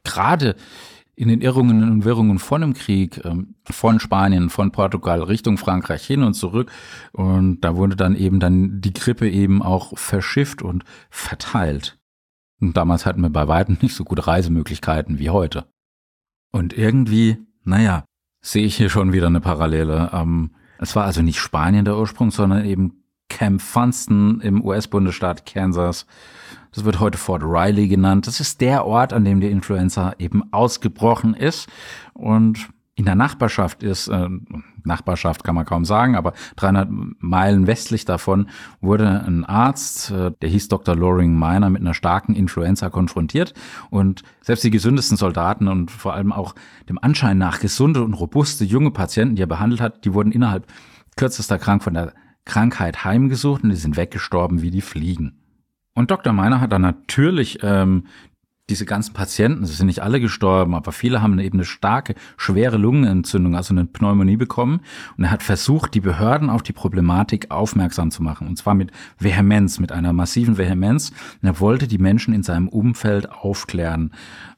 Gerade 0.05 0.57
in 1.15 1.29
den 1.29 1.43
Irrungen 1.43 1.83
und 1.91 2.05
Wirrungen 2.05 2.39
von 2.39 2.63
dem 2.63 2.75
Krieg, 2.75 3.23
ähm, 3.25 3.55
von 3.65 4.01
Spanien, 4.01 4.49
von 4.49 4.73
Portugal 4.73 5.23
Richtung 5.23 5.59
Frankreich 5.59 6.07
hin 6.07 6.23
und 6.23 6.35
zurück. 6.35 6.71
Und 7.13 7.61
da 7.61 7.77
wurde 7.77 7.97
dann 7.97 8.17
eben 8.17 8.41
dann 8.41 8.81
die 8.81 8.95
Grippe 8.95 9.29
eben 9.29 9.63
auch 9.63 9.97
verschifft 9.99 10.63
und 10.63 10.85
verteilt. 11.11 11.99
Und 12.61 12.77
damals 12.77 13.05
hatten 13.05 13.21
wir 13.21 13.31
bei 13.31 13.49
weitem 13.49 13.77
nicht 13.83 13.95
so 13.95 14.05
gute 14.05 14.27
Reisemöglichkeiten 14.27 15.19
wie 15.19 15.31
heute. 15.31 15.67
Und 16.51 16.73
irgendwie, 16.73 17.39
naja, 17.65 18.05
sehe 18.41 18.65
ich 18.65 18.77
hier 18.77 18.89
schon 18.89 19.13
wieder 19.13 19.27
eine 19.27 19.41
Parallele. 19.41 20.11
Ähm, 20.13 20.53
es 20.83 20.97
war 20.97 21.05
also 21.05 21.23
nicht 21.23 21.39
Spanien 21.39 21.85
der 21.85 21.97
Ursprung, 21.97 22.31
sondern 22.31 22.65
eben 22.65 23.05
Camp 23.29 23.63
Funston 23.63 24.41
im 24.41 24.65
US-Bundesstaat 24.65 25.47
Kansas. 25.47 26.07
Das 26.75 26.85
wird 26.85 27.01
heute 27.01 27.19
Fort 27.19 27.43
Riley 27.45 27.89
genannt. 27.89 28.27
Das 28.27 28.41
ist 28.41 28.61
der 28.61 28.85
Ort, 28.85 29.13
an 29.13 29.25
dem 29.25 29.41
die 29.41 29.51
Influenza 29.51 30.15
eben 30.19 30.43
ausgebrochen 30.53 31.35
ist. 31.35 31.69
Und 32.15 32.69
in 32.95 33.05
der 33.05 33.15
Nachbarschaft 33.15 33.83
ist, 33.83 34.09
äh, 34.09 34.29
Nachbarschaft 34.85 35.45
kann 35.45 35.55
man 35.55 35.65
kaum 35.65 35.85
sagen, 35.85 36.17
aber 36.17 36.33
300 36.57 36.89
Meilen 37.19 37.67
westlich 37.67 38.05
davon 38.05 38.49
wurde 38.81 39.25
ein 39.27 39.45
Arzt, 39.45 40.11
äh, 40.11 40.33
der 40.41 40.49
hieß 40.49 40.69
Dr. 40.69 40.97
Loring 40.97 41.39
Miner, 41.39 41.71
mit 41.71 41.81
einer 41.81 41.95
starken 41.95 42.35
Influenza 42.35 42.91
konfrontiert. 42.91 43.55
Und 43.91 44.23
selbst 44.41 44.65
die 44.65 44.71
gesündesten 44.71 45.17
Soldaten 45.17 45.69
und 45.69 45.91
vor 45.91 46.15
allem 46.15 46.33
auch 46.33 46.55
dem 46.89 46.99
Anschein 46.99 47.39
nach 47.39 47.61
gesunde 47.61 48.03
und 48.03 48.15
robuste 48.15 48.65
junge 48.65 48.91
Patienten, 48.91 49.37
die 49.37 49.43
er 49.43 49.47
behandelt 49.47 49.81
hat, 49.81 50.05
die 50.05 50.15
wurden 50.15 50.33
innerhalb 50.33 50.67
kürzester 51.17 51.59
krank 51.59 51.83
von 51.83 51.95
der 51.95 52.13
Krankheit 52.45 53.05
heimgesucht 53.05 53.63
und 53.63 53.71
die 53.71 53.77
sind 53.77 53.97
weggestorben 53.97 54.63
wie 54.63 54.71
die 54.71 54.81
Fliegen. 54.81 55.39
Und 55.95 56.11
Dr. 56.11 56.33
Meiner 56.33 56.61
hat 56.61 56.73
dann 56.73 56.83
natürlich 56.83 57.59
ähm, 57.63 58.07
diese 58.73 58.87
ganzen 58.87 59.13
Patienten, 59.13 59.67
sie 59.67 59.75
sind 59.75 59.87
nicht 59.87 60.01
alle 60.03 60.19
gestorben, 60.19 60.75
aber 60.75 60.93
viele 60.93 61.21
haben 61.21 61.39
eben 61.39 61.59
eine 61.59 61.67
starke, 61.67 62.15
schwere 62.39 62.79
Lungenentzündung, 62.79 63.55
also 63.55 63.75
eine 63.75 63.85
Pneumonie 63.85 64.39
bekommen. 64.39 64.81
Und 65.19 65.25
er 65.25 65.31
hat 65.31 65.43
versucht, 65.43 65.93
die 65.93 66.01
Behörden 66.01 66.49
auf 66.49 66.63
die 66.63 66.73
Problematik 66.73 67.51
aufmerksam 67.51 68.11
zu 68.11 68.23
machen. 68.23 68.49
Und 68.49 68.57
zwar 68.57 68.75
mit 68.75 68.91
Vehemenz, 69.19 69.79
mit 69.79 69.93
einer 69.93 70.15
massiven 70.15 70.57
Vehemenz. 70.57 71.11
Und 71.43 71.49
er 71.49 71.61
wollte 71.61 71.87
die 71.87 71.99
Menschen 71.99 72.33
in 72.33 72.43
seinem 72.43 72.69
Umfeld 72.69 73.31
aufklären. 73.31 74.13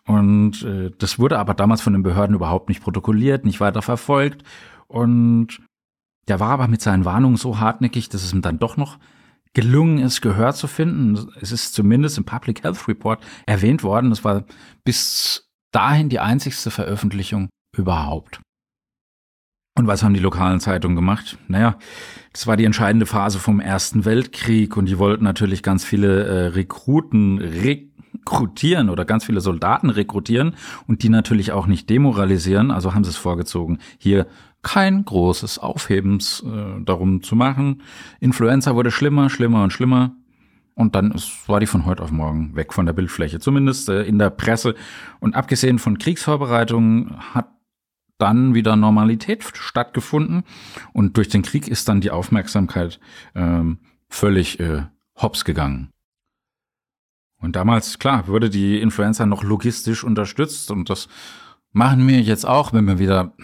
Und 0.06 0.62
äh, 0.62 0.92
das 0.96 1.18
wurde 1.18 1.40
aber 1.40 1.54
damals 1.54 1.80
von 1.80 1.92
den 1.92 2.04
Behörden 2.04 2.36
überhaupt 2.36 2.68
nicht 2.68 2.82
protokolliert, 2.82 3.44
nicht 3.44 3.58
weiter 3.58 3.82
verfolgt. 3.82 4.44
Und 4.86 5.60
der 6.28 6.38
war 6.38 6.50
aber 6.50 6.68
mit 6.68 6.82
seinen 6.82 7.04
Warnungen 7.04 7.36
so 7.36 7.58
hartnäckig, 7.58 8.10
dass 8.10 8.22
es 8.22 8.32
ihm 8.32 8.42
dann 8.42 8.60
doch 8.60 8.76
noch 8.76 8.98
gelungen 9.54 9.98
ist, 9.98 10.20
Gehör 10.20 10.52
zu 10.52 10.66
finden. 10.66 11.28
Es 11.40 11.52
ist 11.52 11.74
zumindest 11.74 12.18
im 12.18 12.24
Public 12.24 12.62
Health 12.62 12.86
Report 12.88 13.22
erwähnt 13.46 13.82
worden. 13.82 14.10
Das 14.10 14.24
war 14.24 14.44
bis 14.84 15.48
dahin 15.72 16.08
die 16.08 16.20
einzigste 16.20 16.70
Veröffentlichung 16.70 17.48
überhaupt. 17.76 18.40
Und 19.76 19.88
was 19.88 20.04
haben 20.04 20.14
die 20.14 20.20
lokalen 20.20 20.60
Zeitungen 20.60 20.94
gemacht? 20.94 21.36
Naja, 21.48 21.78
das 22.32 22.46
war 22.46 22.56
die 22.56 22.64
entscheidende 22.64 23.06
Phase 23.06 23.40
vom 23.40 23.58
Ersten 23.58 24.04
Weltkrieg 24.04 24.76
und 24.76 24.86
die 24.86 24.98
wollten 24.98 25.24
natürlich 25.24 25.64
ganz 25.64 25.84
viele 25.84 26.24
äh, 26.24 26.46
Rekruten 26.48 27.38
rekrutieren 27.38 28.88
oder 28.88 29.04
ganz 29.04 29.24
viele 29.24 29.40
Soldaten 29.40 29.90
rekrutieren 29.90 30.54
und 30.86 31.02
die 31.02 31.08
natürlich 31.08 31.50
auch 31.50 31.66
nicht 31.66 31.90
demoralisieren. 31.90 32.70
Also 32.70 32.94
haben 32.94 33.02
sie 33.02 33.10
es 33.10 33.16
vorgezogen, 33.16 33.78
hier 33.98 34.28
kein 34.64 35.04
großes 35.04 35.60
Aufhebens 35.60 36.42
äh, 36.44 36.82
darum 36.84 37.22
zu 37.22 37.36
machen. 37.36 37.82
Influenza 38.18 38.74
wurde 38.74 38.90
schlimmer, 38.90 39.30
schlimmer 39.30 39.62
und 39.62 39.72
schlimmer. 39.72 40.16
Und 40.74 40.96
dann 40.96 41.12
ist, 41.12 41.48
war 41.48 41.60
die 41.60 41.66
von 41.66 41.84
heute 41.84 42.02
auf 42.02 42.10
morgen 42.10 42.56
weg 42.56 42.72
von 42.72 42.86
der 42.86 42.94
Bildfläche, 42.94 43.38
zumindest 43.38 43.88
äh, 43.88 44.02
in 44.02 44.18
der 44.18 44.30
Presse. 44.30 44.74
Und 45.20 45.36
abgesehen 45.36 45.78
von 45.78 45.98
Kriegsvorbereitungen 45.98 47.16
hat 47.32 47.48
dann 48.18 48.54
wieder 48.54 48.74
Normalität 48.74 49.44
stattgefunden. 49.54 50.42
Und 50.92 51.16
durch 51.16 51.28
den 51.28 51.42
Krieg 51.42 51.68
ist 51.68 51.88
dann 51.88 52.00
die 52.00 52.10
Aufmerksamkeit 52.10 52.98
ähm, 53.36 53.78
völlig 54.08 54.58
äh, 54.58 54.82
hops 55.20 55.44
gegangen. 55.44 55.90
Und 57.40 57.56
damals, 57.56 57.98
klar, 57.98 58.26
wurde 58.26 58.50
die 58.50 58.80
Influenza 58.80 59.26
noch 59.26 59.44
logistisch 59.44 60.02
unterstützt. 60.02 60.70
Und 60.70 60.88
das 60.90 61.08
machen 61.72 62.08
wir 62.08 62.20
jetzt 62.20 62.46
auch, 62.46 62.72
wenn 62.72 62.86
wir 62.86 62.98
wieder 62.98 63.34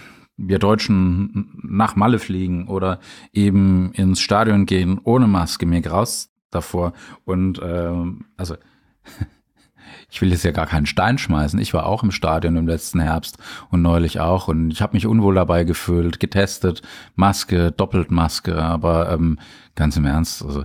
wir 0.40 0.58
Deutschen 0.58 1.50
nach 1.62 1.96
Malle 1.96 2.18
fliegen 2.18 2.68
oder 2.68 2.98
eben 3.32 3.92
ins 3.92 4.20
Stadion 4.20 4.66
gehen 4.66 5.00
ohne 5.04 5.26
Maske, 5.26 5.66
mir 5.66 5.80
graus 5.80 6.30
davor. 6.50 6.92
Und 7.24 7.60
ähm, 7.62 8.24
also 8.36 8.56
ich 10.10 10.20
will 10.20 10.30
jetzt 10.30 10.44
ja 10.44 10.50
gar 10.50 10.66
keinen 10.66 10.86
Stein 10.86 11.18
schmeißen. 11.18 11.60
Ich 11.60 11.74
war 11.74 11.86
auch 11.86 12.02
im 12.02 12.10
Stadion 12.10 12.56
im 12.56 12.66
letzten 12.66 13.00
Herbst 13.00 13.38
und 13.70 13.82
neulich 13.82 14.20
auch 14.20 14.48
und 14.48 14.70
ich 14.70 14.82
habe 14.82 14.94
mich 14.94 15.06
unwohl 15.06 15.34
dabei 15.34 15.64
gefühlt, 15.64 16.20
getestet, 16.20 16.82
Maske, 17.14 17.70
doppelt 17.72 18.10
Maske, 18.10 18.60
aber 18.60 19.12
ähm, 19.12 19.38
ganz 19.74 19.96
im 19.96 20.06
Ernst, 20.06 20.44
also 20.44 20.64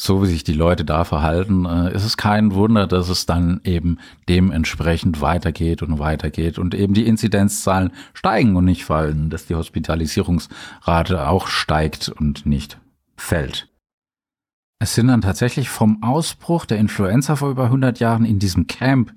so 0.00 0.22
wie 0.22 0.28
sich 0.28 0.44
die 0.44 0.54
Leute 0.54 0.86
da 0.86 1.04
verhalten, 1.04 1.66
äh, 1.66 1.94
ist 1.94 2.04
es 2.04 2.16
kein 2.16 2.54
Wunder, 2.54 2.86
dass 2.86 3.10
es 3.10 3.26
dann 3.26 3.60
eben 3.64 3.98
dementsprechend 4.30 5.20
weitergeht 5.20 5.82
und 5.82 5.98
weitergeht 5.98 6.58
und 6.58 6.74
eben 6.74 6.94
die 6.94 7.06
Inzidenzzahlen 7.06 7.92
steigen 8.14 8.56
und 8.56 8.64
nicht 8.64 8.86
fallen, 8.86 9.28
dass 9.28 9.44
die 9.44 9.54
Hospitalisierungsrate 9.54 11.28
auch 11.28 11.48
steigt 11.48 12.08
und 12.08 12.46
nicht 12.46 12.78
fällt. 13.16 13.68
Es 14.82 14.94
sind 14.94 15.08
dann 15.08 15.20
tatsächlich 15.20 15.68
vom 15.68 16.02
Ausbruch 16.02 16.64
der 16.64 16.78
Influenza 16.78 17.36
vor 17.36 17.50
über 17.50 17.64
100 17.64 18.00
Jahren 18.00 18.24
in 18.24 18.38
diesem 18.38 18.66
Camp, 18.66 19.12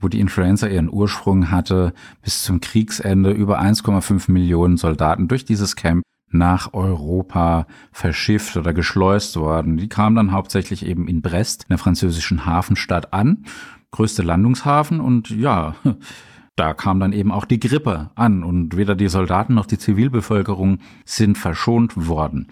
wo 0.00 0.08
die 0.08 0.18
Influenza 0.18 0.66
ihren 0.66 0.90
Ursprung 0.90 1.52
hatte, 1.52 1.94
bis 2.22 2.42
zum 2.42 2.60
Kriegsende 2.60 3.30
über 3.30 3.60
1,5 3.60 4.32
Millionen 4.32 4.78
Soldaten 4.78 5.28
durch 5.28 5.44
dieses 5.44 5.76
Camp 5.76 6.02
nach 6.34 6.74
Europa 6.74 7.66
verschifft 7.92 8.56
oder 8.56 8.74
geschleust 8.74 9.36
worden. 9.36 9.76
Die 9.76 9.88
kamen 9.88 10.16
dann 10.16 10.32
hauptsächlich 10.32 10.84
eben 10.84 11.08
in 11.08 11.22
Brest, 11.22 11.62
in 11.62 11.68
der 11.70 11.78
französischen 11.78 12.44
Hafenstadt 12.44 13.12
an, 13.12 13.44
größte 13.92 14.22
Landungshafen 14.22 15.00
und 15.00 15.30
ja, 15.30 15.76
da 16.56 16.74
kam 16.74 17.00
dann 17.00 17.12
eben 17.12 17.32
auch 17.32 17.44
die 17.44 17.60
Grippe 17.60 18.10
an 18.14 18.44
und 18.44 18.76
weder 18.76 18.94
die 18.94 19.08
Soldaten 19.08 19.54
noch 19.54 19.66
die 19.66 19.78
Zivilbevölkerung 19.78 20.78
sind 21.04 21.38
verschont 21.38 22.08
worden. 22.08 22.48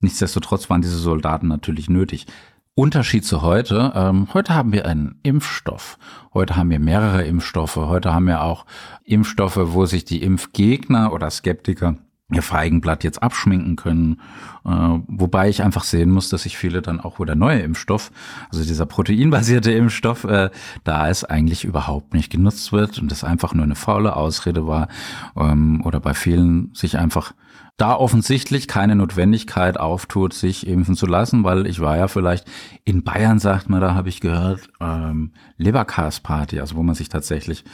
Nichtsdestotrotz 0.00 0.70
waren 0.70 0.82
diese 0.82 0.98
Soldaten 0.98 1.48
natürlich 1.48 1.88
nötig. 1.88 2.26
Unterschied 2.74 3.24
zu 3.24 3.42
heute, 3.42 3.92
ähm, 3.94 4.28
heute 4.32 4.54
haben 4.54 4.72
wir 4.72 4.86
einen 4.86 5.20
Impfstoff. 5.22 5.98
Heute 6.32 6.56
haben 6.56 6.70
wir 6.70 6.78
mehrere 6.80 7.22
Impfstoffe. 7.22 7.76
Heute 7.76 8.14
haben 8.14 8.26
wir 8.26 8.42
auch 8.42 8.64
Impfstoffe, 9.04 9.58
wo 9.60 9.84
sich 9.84 10.06
die 10.06 10.22
Impfgegner 10.22 11.12
oder 11.12 11.30
Skeptiker 11.30 11.96
ihr 12.34 12.42
Feigenblatt 12.42 13.04
jetzt 13.04 13.22
abschminken 13.22 13.76
können. 13.76 14.20
Äh, 14.64 14.98
wobei 15.06 15.48
ich 15.48 15.62
einfach 15.62 15.84
sehen 15.84 16.10
muss, 16.10 16.28
dass 16.28 16.44
sich 16.44 16.56
viele 16.56 16.82
dann 16.82 17.00
auch, 17.00 17.18
wo 17.18 17.24
der 17.24 17.34
neue 17.34 17.60
Impfstoff, 17.60 18.10
also 18.50 18.64
dieser 18.64 18.86
proteinbasierte 18.86 19.72
Impfstoff, 19.72 20.24
äh, 20.24 20.50
da 20.84 21.08
es 21.08 21.24
eigentlich 21.24 21.64
überhaupt 21.64 22.14
nicht 22.14 22.30
genutzt 22.30 22.72
wird 22.72 22.98
und 22.98 23.10
das 23.10 23.24
einfach 23.24 23.54
nur 23.54 23.64
eine 23.64 23.74
faule 23.74 24.16
Ausrede 24.16 24.66
war 24.66 24.88
ähm, 25.36 25.82
oder 25.84 26.00
bei 26.00 26.14
vielen 26.14 26.72
sich 26.74 26.98
einfach 26.98 27.32
da 27.76 27.96
offensichtlich 27.96 28.68
keine 28.68 28.94
Notwendigkeit 28.94 29.80
auftut, 29.80 30.34
sich 30.34 30.66
impfen 30.66 30.94
zu 30.94 31.06
lassen, 31.06 31.42
weil 31.42 31.66
ich 31.66 31.80
war 31.80 31.96
ja 31.96 32.06
vielleicht 32.06 32.46
in 32.84 33.02
Bayern, 33.02 33.38
sagt 33.38 33.68
man, 33.68 33.80
da 33.80 33.94
habe 33.94 34.08
ich 34.08 34.20
gehört, 34.20 34.68
ähm, 34.80 35.32
Leberkas-Party, 35.56 36.60
also 36.60 36.76
wo 36.76 36.82
man 36.82 36.94
sich 36.94 37.08
tatsächlich 37.08 37.64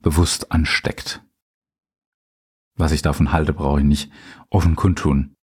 bewusst 0.00 0.52
ansteckt. 0.52 1.22
Was 2.80 2.92
ich 2.92 3.02
davon 3.02 3.30
halte, 3.30 3.52
brauche 3.52 3.80
ich 3.80 3.84
nicht 3.84 4.10
offen 4.48 4.74
kundtun. 4.74 5.34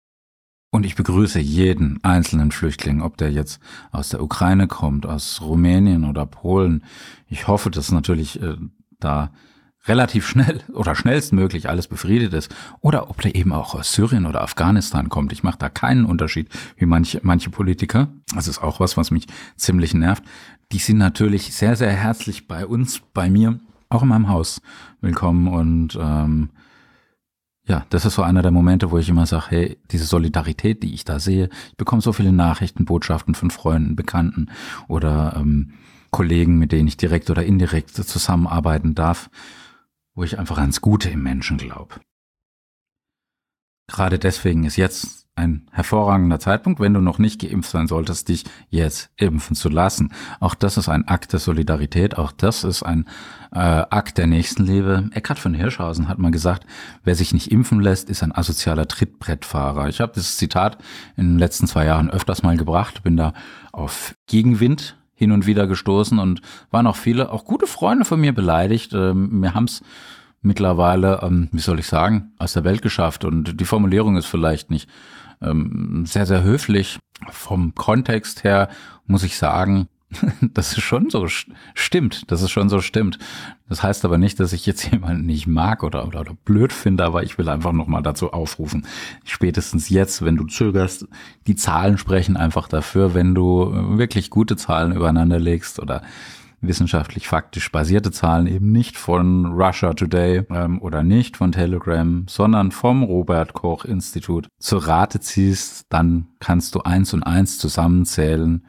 Und 0.70 0.86
ich 0.86 0.94
begrüße 0.94 1.38
jeden 1.38 2.02
einzelnen 2.02 2.50
Flüchtling, 2.50 3.02
ob 3.02 3.18
der 3.18 3.30
jetzt 3.30 3.60
aus 3.92 4.08
der 4.08 4.22
Ukraine 4.22 4.68
kommt, 4.68 5.04
aus 5.04 5.42
Rumänien 5.42 6.06
oder 6.06 6.24
Polen. 6.24 6.82
Ich 7.28 7.46
hoffe, 7.46 7.70
dass 7.70 7.92
natürlich 7.92 8.40
äh, 8.40 8.56
da 8.98 9.32
relativ 9.84 10.26
schnell 10.26 10.62
oder 10.72 10.94
schnellstmöglich 10.94 11.68
alles 11.68 11.88
befriedet 11.88 12.32
ist 12.32 12.54
oder 12.80 13.10
ob 13.10 13.20
der 13.20 13.34
eben 13.34 13.52
auch 13.52 13.74
aus 13.74 13.92
Syrien 13.92 14.24
oder 14.24 14.40
Afghanistan 14.40 15.10
kommt. 15.10 15.30
Ich 15.30 15.42
mache 15.42 15.58
da 15.58 15.68
keinen 15.68 16.06
Unterschied 16.06 16.48
wie 16.78 16.86
manche, 16.86 17.20
manche 17.22 17.50
Politiker. 17.50 18.08
Das 18.34 18.48
ist 18.48 18.62
auch 18.62 18.80
was, 18.80 18.96
was 18.96 19.10
mich 19.10 19.26
ziemlich 19.56 19.92
nervt. 19.92 20.24
Die 20.72 20.78
sind 20.78 20.96
natürlich 20.96 21.54
sehr, 21.54 21.76
sehr 21.76 21.92
herzlich 21.92 22.48
bei 22.48 22.66
uns, 22.66 23.02
bei 23.12 23.28
mir, 23.28 23.60
auch 23.90 24.02
in 24.02 24.08
meinem 24.08 24.30
Haus 24.30 24.62
willkommen 25.02 25.48
und 25.48 25.98
ähm, 26.00 26.48
ja, 27.66 27.84
das 27.90 28.04
ist 28.04 28.14
so 28.14 28.22
einer 28.22 28.42
der 28.42 28.52
Momente, 28.52 28.90
wo 28.90 28.98
ich 28.98 29.08
immer 29.08 29.26
sage, 29.26 29.46
hey, 29.48 29.78
diese 29.90 30.04
Solidarität, 30.04 30.82
die 30.82 30.94
ich 30.94 31.04
da 31.04 31.18
sehe, 31.18 31.48
ich 31.70 31.76
bekomme 31.76 32.02
so 32.02 32.12
viele 32.12 32.32
Nachrichten, 32.32 32.84
Botschaften 32.84 33.34
von 33.34 33.50
Freunden, 33.50 33.96
Bekannten 33.96 34.50
oder 34.88 35.34
ähm, 35.36 35.72
Kollegen, 36.10 36.58
mit 36.58 36.72
denen 36.72 36.88
ich 36.88 36.96
direkt 36.96 37.28
oder 37.28 37.44
indirekt 37.44 37.90
zusammenarbeiten 37.90 38.94
darf 38.94 39.28
wo 40.16 40.24
ich 40.24 40.38
einfach 40.38 40.58
ans 40.58 40.80
Gute 40.80 41.10
im 41.10 41.22
Menschen 41.22 41.58
glaube. 41.58 41.94
Gerade 43.88 44.18
deswegen 44.18 44.64
ist 44.64 44.76
jetzt 44.76 45.26
ein 45.36 45.68
hervorragender 45.70 46.40
Zeitpunkt, 46.40 46.80
wenn 46.80 46.94
du 46.94 47.00
noch 47.00 47.18
nicht 47.18 47.42
geimpft 47.42 47.70
sein 47.70 47.86
solltest, 47.86 48.28
dich 48.30 48.44
jetzt 48.70 49.10
impfen 49.16 49.54
zu 49.54 49.68
lassen. 49.68 50.12
Auch 50.40 50.54
das 50.54 50.78
ist 50.78 50.88
ein 50.88 51.06
Akt 51.06 51.34
der 51.34 51.40
Solidarität, 51.40 52.16
auch 52.16 52.32
das 52.32 52.64
ist 52.64 52.82
ein 52.82 53.04
äh, 53.52 53.58
Akt 53.58 54.16
der 54.16 54.26
Nächstenliebe. 54.26 55.10
Eckhard 55.12 55.38
von 55.38 55.52
Hirschhausen 55.52 56.08
hat 56.08 56.18
mal 56.18 56.30
gesagt, 56.30 56.66
wer 57.04 57.14
sich 57.14 57.34
nicht 57.34 57.52
impfen 57.52 57.80
lässt, 57.80 58.08
ist 58.08 58.22
ein 58.22 58.34
asozialer 58.34 58.88
Trittbrettfahrer. 58.88 59.88
Ich 59.88 60.00
habe 60.00 60.12
dieses 60.14 60.38
Zitat 60.38 60.78
in 61.16 61.32
den 61.32 61.38
letzten 61.38 61.66
zwei 61.66 61.84
Jahren 61.84 62.10
öfters 62.10 62.42
mal 62.42 62.56
gebracht, 62.56 63.02
bin 63.02 63.18
da 63.18 63.34
auf 63.72 64.14
Gegenwind 64.26 64.96
hin 65.14 65.32
und 65.32 65.46
wieder 65.46 65.66
gestoßen 65.66 66.18
und 66.18 66.40
waren 66.70 66.86
auch 66.86 66.96
viele, 66.96 67.30
auch 67.30 67.44
gute 67.44 67.66
Freunde 67.66 68.06
von 68.06 68.20
mir 68.20 68.34
beleidigt. 68.34 68.94
Ähm, 68.94 69.42
wir 69.42 69.54
haben 69.54 69.64
es 69.64 69.82
mittlerweile, 70.46 71.20
ähm, 71.22 71.48
wie 71.52 71.60
soll 71.60 71.78
ich 71.78 71.86
sagen, 71.86 72.32
aus 72.38 72.54
der 72.54 72.64
Welt 72.64 72.80
geschafft. 72.80 73.24
Und 73.24 73.60
die 73.60 73.64
Formulierung 73.64 74.16
ist 74.16 74.26
vielleicht 74.26 74.70
nicht 74.70 74.88
ähm, 75.42 76.04
sehr, 76.06 76.26
sehr 76.26 76.42
höflich. 76.42 76.98
Vom 77.30 77.74
Kontext 77.74 78.44
her 78.44 78.68
muss 79.06 79.24
ich 79.24 79.36
sagen, 79.36 79.88
das 80.40 80.72
ist 80.72 80.82
schon 80.82 81.10
so 81.10 81.26
stimmt, 81.74 82.30
dass 82.30 82.42
es 82.42 82.50
schon 82.50 82.68
so 82.68 82.80
stimmt. 82.80 83.18
Das 83.68 83.82
heißt 83.82 84.04
aber 84.04 84.18
nicht, 84.18 84.38
dass 84.38 84.52
ich 84.52 84.64
jetzt 84.66 84.84
jemanden 84.92 85.26
nicht 85.26 85.46
mag 85.46 85.82
oder, 85.82 86.06
oder, 86.06 86.20
oder 86.20 86.34
blöd 86.44 86.72
finde, 86.72 87.04
aber 87.04 87.24
ich 87.24 87.38
will 87.38 87.48
einfach 87.48 87.72
nochmal 87.72 88.02
dazu 88.02 88.32
aufrufen. 88.32 88.86
Spätestens 89.24 89.88
jetzt, 89.88 90.24
wenn 90.24 90.36
du 90.36 90.44
zögerst, 90.44 91.06
die 91.46 91.56
Zahlen 91.56 91.98
sprechen 91.98 92.36
einfach 92.36 92.68
dafür, 92.68 93.14
wenn 93.14 93.34
du 93.34 93.98
wirklich 93.98 94.30
gute 94.30 94.56
Zahlen 94.56 94.92
übereinander 94.92 95.40
legst 95.40 95.80
oder 95.80 96.02
wissenschaftlich 96.60 97.28
faktisch 97.28 97.70
basierte 97.70 98.10
Zahlen 98.10 98.46
eben 98.46 98.72
nicht 98.72 98.96
von 98.96 99.46
Russia 99.46 99.92
Today 99.92 100.44
ähm, 100.50 100.80
oder 100.80 101.02
nicht 101.02 101.36
von 101.36 101.52
Telegram, 101.52 102.24
sondern 102.28 102.72
vom 102.72 103.02
Robert 103.02 103.52
Koch 103.52 103.84
Institut 103.84 104.48
zur 104.58 104.86
Rate 104.86 105.20
ziehst, 105.20 105.86
dann 105.88 106.28
kannst 106.40 106.74
du 106.74 106.80
eins 106.80 107.14
und 107.14 107.22
eins 107.22 107.58
zusammenzählen 107.58 108.66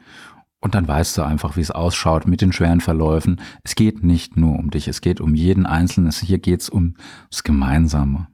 und 0.60 0.74
dann 0.74 0.88
weißt 0.88 1.16
du 1.18 1.22
einfach, 1.22 1.56
wie 1.56 1.60
es 1.60 1.70
ausschaut 1.70 2.26
mit 2.26 2.40
den 2.40 2.52
schweren 2.52 2.80
Verläufen. 2.80 3.40
Es 3.62 3.74
geht 3.74 4.02
nicht 4.02 4.36
nur 4.36 4.58
um 4.58 4.70
dich, 4.70 4.88
es 4.88 5.00
geht 5.00 5.20
um 5.20 5.34
jeden 5.34 5.66
Einzelnen. 5.66 6.10
Hier 6.10 6.38
geht 6.38 6.62
es 6.62 6.68
um 6.68 6.96
das 7.30 7.44
Gemeinsame. 7.44 8.26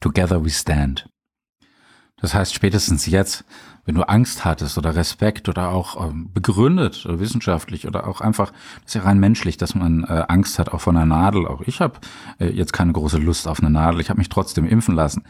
Together 0.00 0.44
we 0.44 0.50
stand. 0.50 1.08
Das 2.20 2.34
heißt, 2.34 2.54
spätestens 2.54 3.06
jetzt, 3.06 3.44
wenn 3.84 3.94
du 3.94 4.08
Angst 4.08 4.44
hattest 4.44 4.78
oder 4.78 4.96
Respekt 4.96 5.48
oder 5.48 5.68
auch 5.68 6.08
ähm, 6.08 6.30
begründet 6.32 7.04
oder 7.04 7.20
wissenschaftlich 7.20 7.86
oder 7.86 8.06
auch 8.06 8.20
einfach, 8.20 8.52
das 8.82 8.86
ist 8.86 8.94
ja 8.94 9.02
rein 9.02 9.20
menschlich, 9.20 9.58
dass 9.58 9.74
man 9.74 10.04
äh, 10.04 10.24
Angst 10.28 10.58
hat, 10.58 10.72
auch 10.72 10.80
von 10.80 10.96
einer 10.96 11.06
Nadel. 11.06 11.46
Auch 11.46 11.60
ich 11.62 11.80
habe 11.80 12.00
äh, 12.38 12.48
jetzt 12.48 12.72
keine 12.72 12.92
große 12.92 13.18
Lust 13.18 13.46
auf 13.46 13.60
eine 13.60 13.70
Nadel. 13.70 14.00
Ich 14.00 14.08
habe 14.08 14.18
mich 14.18 14.30
trotzdem 14.30 14.66
impfen 14.66 14.94
lassen. 14.94 15.24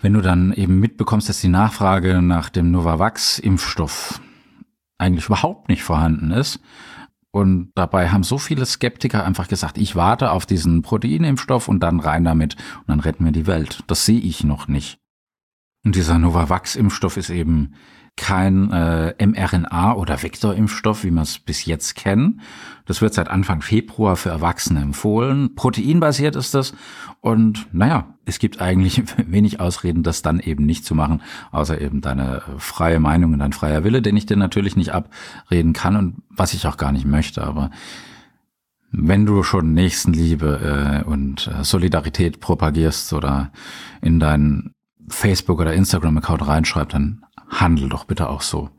Wenn 0.00 0.12
du 0.12 0.20
dann 0.20 0.52
eben 0.52 0.78
mitbekommst, 0.78 1.28
dass 1.28 1.40
die 1.40 1.48
Nachfrage 1.48 2.22
nach 2.22 2.50
dem 2.50 2.70
Novavax-Impfstoff 2.70 4.20
eigentlich 4.98 5.26
überhaupt 5.26 5.68
nicht 5.68 5.82
vorhanden 5.82 6.30
ist. 6.30 6.60
Und 7.30 7.72
dabei 7.74 8.10
haben 8.10 8.22
so 8.22 8.38
viele 8.38 8.64
Skeptiker 8.64 9.24
einfach 9.24 9.48
gesagt, 9.48 9.76
ich 9.76 9.96
warte 9.96 10.30
auf 10.30 10.46
diesen 10.46 10.82
Proteinimpfstoff 10.82 11.66
und 11.66 11.80
dann 11.80 11.98
rein 11.98 12.22
damit 12.22 12.54
und 12.54 12.88
dann 12.88 13.00
retten 13.00 13.24
wir 13.24 13.32
die 13.32 13.48
Welt. 13.48 13.82
Das 13.88 14.06
sehe 14.06 14.20
ich 14.20 14.44
noch 14.44 14.68
nicht. 14.68 15.00
Und 15.84 15.94
dieser 15.96 16.18
Novavax-Impfstoff 16.18 17.16
ist 17.16 17.30
eben 17.30 17.74
kein 18.16 18.70
äh, 18.70 19.14
mRNA- 19.18 19.94
oder 19.94 20.22
Vektorimpfstoff, 20.22 21.02
wie 21.02 21.10
wir 21.10 21.22
es 21.22 21.40
bis 21.40 21.64
jetzt 21.64 21.96
kennen. 21.96 22.40
Das 22.86 23.02
wird 23.02 23.12
seit 23.12 23.28
Anfang 23.28 23.60
Februar 23.60 24.16
für 24.16 24.28
Erwachsene 24.28 24.80
empfohlen. 24.80 25.56
Proteinbasiert 25.56 26.36
ist 26.36 26.54
das. 26.54 26.74
Und 27.20 27.66
naja, 27.72 28.14
es 28.24 28.38
gibt 28.38 28.60
eigentlich 28.60 29.02
wenig 29.26 29.58
Ausreden, 29.58 30.04
das 30.04 30.22
dann 30.22 30.38
eben 30.38 30.64
nicht 30.64 30.84
zu 30.84 30.94
machen, 30.94 31.22
außer 31.50 31.80
eben 31.80 32.02
deine 32.02 32.42
freie 32.58 33.00
Meinung 33.00 33.32
und 33.32 33.40
dein 33.40 33.52
freier 33.52 33.82
Wille, 33.82 34.00
den 34.00 34.16
ich 34.16 34.26
dir 34.26 34.36
natürlich 34.36 34.76
nicht 34.76 34.92
abreden 34.92 35.72
kann 35.72 35.96
und 35.96 36.22
was 36.30 36.54
ich 36.54 36.66
auch 36.66 36.76
gar 36.76 36.92
nicht 36.92 37.06
möchte. 37.06 37.42
Aber 37.42 37.70
wenn 38.92 39.26
du 39.26 39.42
schon 39.42 39.74
Nächstenliebe 39.74 41.02
äh, 41.02 41.08
und 41.08 41.48
äh, 41.48 41.64
Solidarität 41.64 42.38
propagierst 42.38 43.12
oder 43.12 43.50
in 44.00 44.20
deinen 44.20 44.73
Facebook- 45.08 45.60
oder 45.60 45.74
Instagram-Account 45.74 46.46
reinschreibst, 46.46 46.94
dann 46.94 47.24
handel 47.48 47.88
doch 47.88 48.04
bitte 48.04 48.28
auch 48.28 48.42
so. 48.42 48.70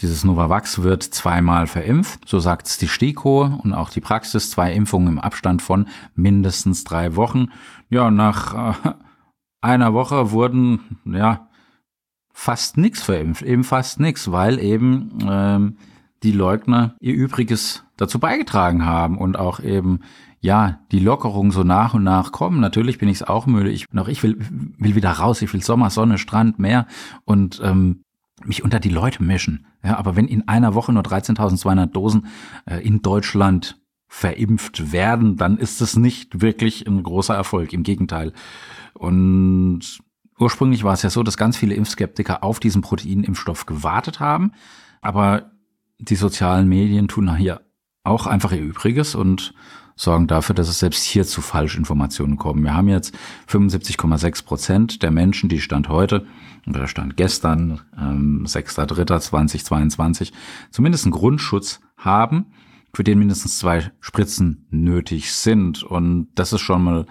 Dieses 0.00 0.24
Novavax 0.24 0.82
wird 0.82 1.02
zweimal 1.02 1.66
verimpft, 1.66 2.28
so 2.28 2.38
sagt 2.38 2.66
es 2.66 2.76
die 2.76 2.88
STIKO 2.88 3.60
und 3.62 3.72
auch 3.72 3.88
die 3.88 4.02
Praxis, 4.02 4.50
zwei 4.50 4.72
Impfungen 4.72 5.08
im 5.08 5.18
Abstand 5.18 5.62
von 5.62 5.88
mindestens 6.14 6.84
drei 6.84 7.16
Wochen. 7.16 7.46
Ja, 7.88 8.10
nach 8.10 8.74
äh, 8.84 8.92
einer 9.62 9.94
Woche 9.94 10.32
wurden 10.32 10.98
ja 11.06 11.48
fast 12.30 12.76
nichts 12.76 13.02
verimpft, 13.02 13.42
eben 13.42 13.64
fast 13.64 13.98
nichts, 13.98 14.30
weil 14.30 14.58
eben 14.58 15.18
ähm, 15.26 15.78
die 16.26 16.32
Leugner 16.32 16.96
ihr 17.00 17.14
Übriges 17.14 17.84
dazu 17.96 18.18
beigetragen 18.18 18.84
haben 18.84 19.16
und 19.16 19.38
auch 19.38 19.60
eben 19.60 20.00
ja, 20.40 20.80
die 20.92 20.98
Lockerungen 20.98 21.50
so 21.50 21.62
nach 21.62 21.94
und 21.94 22.04
nach 22.04 22.30
kommen. 22.30 22.60
Natürlich 22.60 22.98
bin 22.98 23.08
ich 23.08 23.16
es 23.16 23.22
auch 23.22 23.46
müde. 23.46 23.70
Ich 23.70 23.88
bin 23.88 23.98
auch, 23.98 24.08
ich 24.08 24.22
will, 24.22 24.36
will 24.78 24.94
wieder 24.94 25.10
raus. 25.10 25.42
Ich 25.42 25.52
will 25.52 25.62
Sommer, 25.62 25.90
Sonne, 25.90 26.18
Strand, 26.18 26.58
Meer 26.58 26.86
und 27.24 27.60
ähm, 27.64 28.02
mich 28.44 28.62
unter 28.62 28.78
die 28.78 28.90
Leute 28.90 29.22
mischen. 29.22 29.66
Ja, 29.82 29.96
aber 29.96 30.14
wenn 30.14 30.28
in 30.28 30.46
einer 30.46 30.74
Woche 30.74 30.92
nur 30.92 31.02
13.200 31.02 31.86
Dosen 31.86 32.26
äh, 32.66 32.78
in 32.86 33.02
Deutschland 33.02 33.80
verimpft 34.08 34.92
werden, 34.92 35.36
dann 35.36 35.58
ist 35.58 35.80
es 35.80 35.96
nicht 35.96 36.40
wirklich 36.42 36.86
ein 36.86 37.02
großer 37.02 37.34
Erfolg. 37.34 37.72
Im 37.72 37.82
Gegenteil. 37.82 38.32
Und 38.94 39.98
ursprünglich 40.38 40.84
war 40.84 40.92
es 40.92 41.02
ja 41.02 41.10
so, 41.10 41.22
dass 41.22 41.36
ganz 41.36 41.56
viele 41.56 41.74
Impfskeptiker 41.74 42.44
auf 42.44 42.60
diesen 42.60 42.82
Proteinimpfstoff 42.82 43.66
gewartet 43.66 44.20
haben. 44.20 44.52
Aber 45.00 45.50
die 45.98 46.16
sozialen 46.16 46.68
Medien 46.68 47.08
tun 47.08 47.36
hier 47.36 47.60
auch 48.04 48.26
einfach 48.26 48.52
ihr 48.52 48.62
Übriges 48.62 49.14
und 49.14 49.54
sorgen 49.96 50.26
dafür, 50.26 50.54
dass 50.54 50.68
es 50.68 50.78
selbst 50.78 51.02
hier 51.02 51.24
zu 51.24 51.40
Falschinformationen 51.40 52.36
kommen. 52.36 52.62
Wir 52.62 52.74
haben 52.74 52.88
jetzt 52.88 53.16
75,6 53.48 54.44
Prozent 54.44 55.02
der 55.02 55.10
Menschen, 55.10 55.48
die 55.48 55.60
Stand 55.60 55.88
heute 55.88 56.26
oder 56.66 56.86
Stand 56.86 57.16
gestern, 57.16 57.80
ähm, 57.98 58.44
6.3.2022, 58.46 60.32
zumindest 60.70 61.04
einen 61.06 61.12
Grundschutz 61.12 61.80
haben, 61.96 62.46
für 62.92 63.04
den 63.04 63.18
mindestens 63.18 63.58
zwei 63.58 63.90
Spritzen 64.00 64.66
nötig 64.70 65.32
sind. 65.32 65.82
Und 65.82 66.28
das 66.34 66.52
ist 66.52 66.60
schon 66.60 66.82
mal 66.82 67.06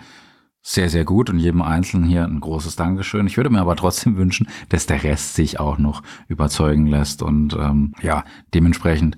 sehr, 0.68 0.90
sehr 0.90 1.06
gut 1.06 1.30
und 1.30 1.38
jedem 1.38 1.62
Einzelnen 1.62 2.10
hier 2.10 2.26
ein 2.26 2.40
großes 2.40 2.76
Dankeschön. 2.76 3.28
Ich 3.28 3.38
würde 3.38 3.52
mir 3.52 3.62
aber 3.62 3.76
trotzdem 3.76 4.18
wünschen, 4.18 4.48
dass 4.70 4.88
der 4.88 5.04
Rest 5.04 5.36
sich 5.36 5.60
auch 5.60 5.78
noch 5.78 6.02
überzeugen 6.28 6.88
lässt 6.88 7.22
und 7.22 7.54
ähm, 7.54 7.94
ja, 8.02 8.26
dementsprechend, 8.54 9.16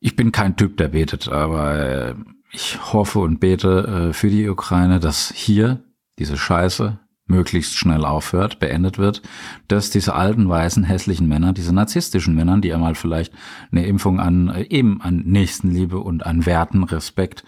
ich 0.00 0.16
bin 0.16 0.32
kein 0.32 0.56
Typ, 0.56 0.76
der 0.76 0.88
betet, 0.88 1.28
aber 1.28 1.78
äh, 1.78 2.14
ich 2.50 2.92
hoffe 2.92 3.20
und 3.20 3.38
bete 3.38 4.08
äh, 4.08 4.12
für 4.12 4.28
die 4.28 4.48
Ukraine, 4.48 4.98
dass 4.98 5.32
hier 5.32 5.84
diese 6.18 6.36
Scheiße 6.36 6.98
möglichst 7.28 7.76
schnell 7.76 8.04
aufhört, 8.04 8.58
beendet 8.58 8.98
wird, 8.98 9.22
dass 9.68 9.90
diese 9.90 10.14
alten, 10.14 10.48
weißen, 10.48 10.82
hässlichen 10.82 11.28
Männer, 11.28 11.52
diese 11.52 11.72
narzisstischen 11.72 12.34
Männer, 12.34 12.58
die 12.58 12.72
einmal 12.72 12.96
vielleicht 12.96 13.32
eine 13.70 13.86
Impfung 13.86 14.18
an, 14.18 14.48
äh, 14.48 14.62
eben 14.62 15.00
an 15.00 15.22
Nächstenliebe 15.26 16.00
und 16.00 16.26
an 16.26 16.44
Werten, 16.44 16.82
Respekt 16.82 17.44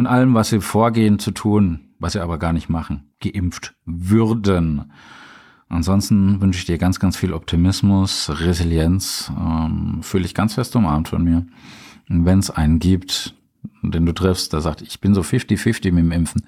und 0.00 0.06
allem, 0.06 0.32
was 0.32 0.48
sie 0.48 0.62
vorgehen 0.62 1.18
zu 1.18 1.30
tun, 1.30 1.90
was 1.98 2.14
sie 2.14 2.22
aber 2.22 2.38
gar 2.38 2.54
nicht 2.54 2.70
machen, 2.70 3.12
geimpft 3.20 3.74
würden. 3.84 4.90
Ansonsten 5.68 6.40
wünsche 6.40 6.58
ich 6.58 6.64
dir 6.64 6.78
ganz, 6.78 7.00
ganz 7.00 7.18
viel 7.18 7.34
Optimismus, 7.34 8.30
Resilienz, 8.40 9.30
ähm, 9.38 9.98
fühle 10.00 10.24
ich 10.24 10.34
ganz 10.34 10.54
fest 10.54 10.74
umarmt 10.74 11.08
von 11.08 11.22
mir. 11.22 11.44
Und 12.08 12.24
wenn 12.24 12.38
es 12.38 12.48
einen 12.48 12.78
gibt, 12.78 13.34
den 13.82 14.06
du 14.06 14.14
triffst, 14.14 14.54
der 14.54 14.62
sagt, 14.62 14.80
ich 14.80 15.02
bin 15.02 15.12
so 15.12 15.20
50-50 15.20 15.92
mit 15.92 16.04
dem 16.04 16.12
Impfen, 16.12 16.46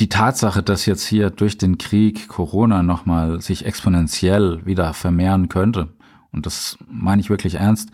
die 0.00 0.08
Tatsache, 0.08 0.64
dass 0.64 0.84
jetzt 0.84 1.06
hier 1.06 1.30
durch 1.30 1.58
den 1.58 1.78
Krieg 1.78 2.26
Corona 2.26 2.82
nochmal 2.82 3.40
sich 3.40 3.66
exponentiell 3.66 4.66
wieder 4.66 4.94
vermehren 4.94 5.48
könnte, 5.48 5.90
und 6.32 6.44
das 6.44 6.76
meine 6.90 7.20
ich 7.20 7.30
wirklich 7.30 7.54
ernst, 7.54 7.90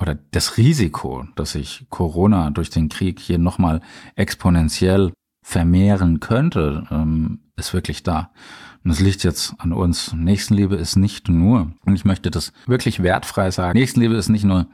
oder 0.00 0.16
das 0.30 0.56
Risiko, 0.56 1.26
dass 1.36 1.52
sich 1.52 1.86
Corona 1.90 2.50
durch 2.50 2.70
den 2.70 2.88
Krieg 2.88 3.20
hier 3.20 3.38
nochmal 3.38 3.80
exponentiell 4.14 5.12
vermehren 5.42 6.20
könnte, 6.20 6.86
ähm, 6.90 7.40
ist 7.56 7.72
wirklich 7.72 8.02
da. 8.02 8.32
Und 8.84 8.90
es 8.90 9.00
liegt 9.00 9.24
jetzt 9.24 9.54
an 9.58 9.72
uns. 9.72 10.12
Nächstenliebe 10.12 10.76
ist 10.76 10.96
nicht 10.96 11.28
nur, 11.28 11.72
und 11.84 11.94
ich 11.94 12.04
möchte 12.04 12.30
das 12.30 12.52
wirklich 12.66 13.02
wertfrei 13.02 13.50
sagen, 13.50 13.78
Nächstenliebe 13.78 14.14
ist 14.14 14.28
nicht 14.28 14.44
nur 14.44 14.66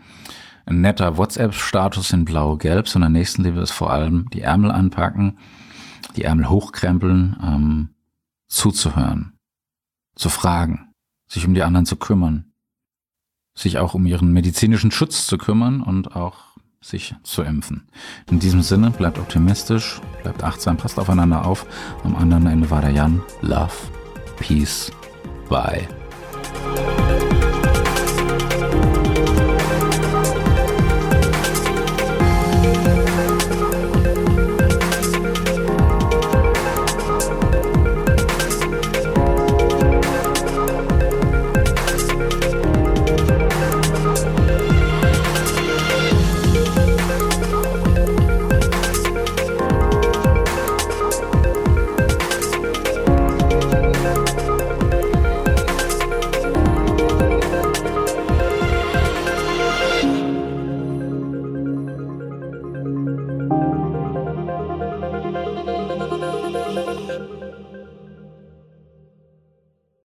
ein 0.66 0.80
netter 0.80 1.16
WhatsApp-Status 1.16 2.12
in 2.12 2.24
blau-gelb, 2.24 2.88
sondern 2.88 3.12
Nächstenliebe 3.12 3.60
ist 3.60 3.70
vor 3.70 3.90
allem 3.90 4.28
die 4.30 4.42
Ärmel 4.42 4.70
anpacken, 4.70 5.38
die 6.16 6.24
Ärmel 6.24 6.48
hochkrempeln, 6.48 7.36
ähm, 7.42 7.88
zuzuhören, 8.48 9.38
zu 10.14 10.28
fragen, 10.28 10.92
sich 11.26 11.46
um 11.46 11.54
die 11.54 11.62
anderen 11.62 11.86
zu 11.86 11.96
kümmern, 11.96 12.51
sich 13.54 13.78
auch 13.78 13.94
um 13.94 14.06
ihren 14.06 14.32
medizinischen 14.32 14.90
Schutz 14.90 15.26
zu 15.26 15.38
kümmern 15.38 15.82
und 15.82 16.16
auch 16.16 16.52
sich 16.80 17.14
zu 17.22 17.42
impfen. 17.42 17.86
In 18.30 18.40
diesem 18.40 18.62
Sinne, 18.62 18.90
bleibt 18.90 19.18
optimistisch, 19.18 20.00
bleibt 20.22 20.42
achtsam, 20.42 20.76
passt 20.76 20.98
aufeinander 20.98 21.46
auf. 21.46 21.66
Am 22.02 22.16
anderen 22.16 22.46
Ende 22.46 22.70
war 22.70 22.80
der 22.80 22.90
Jan. 22.90 23.22
Love, 23.40 23.72
Peace, 24.38 24.90
Bye. 25.48 25.86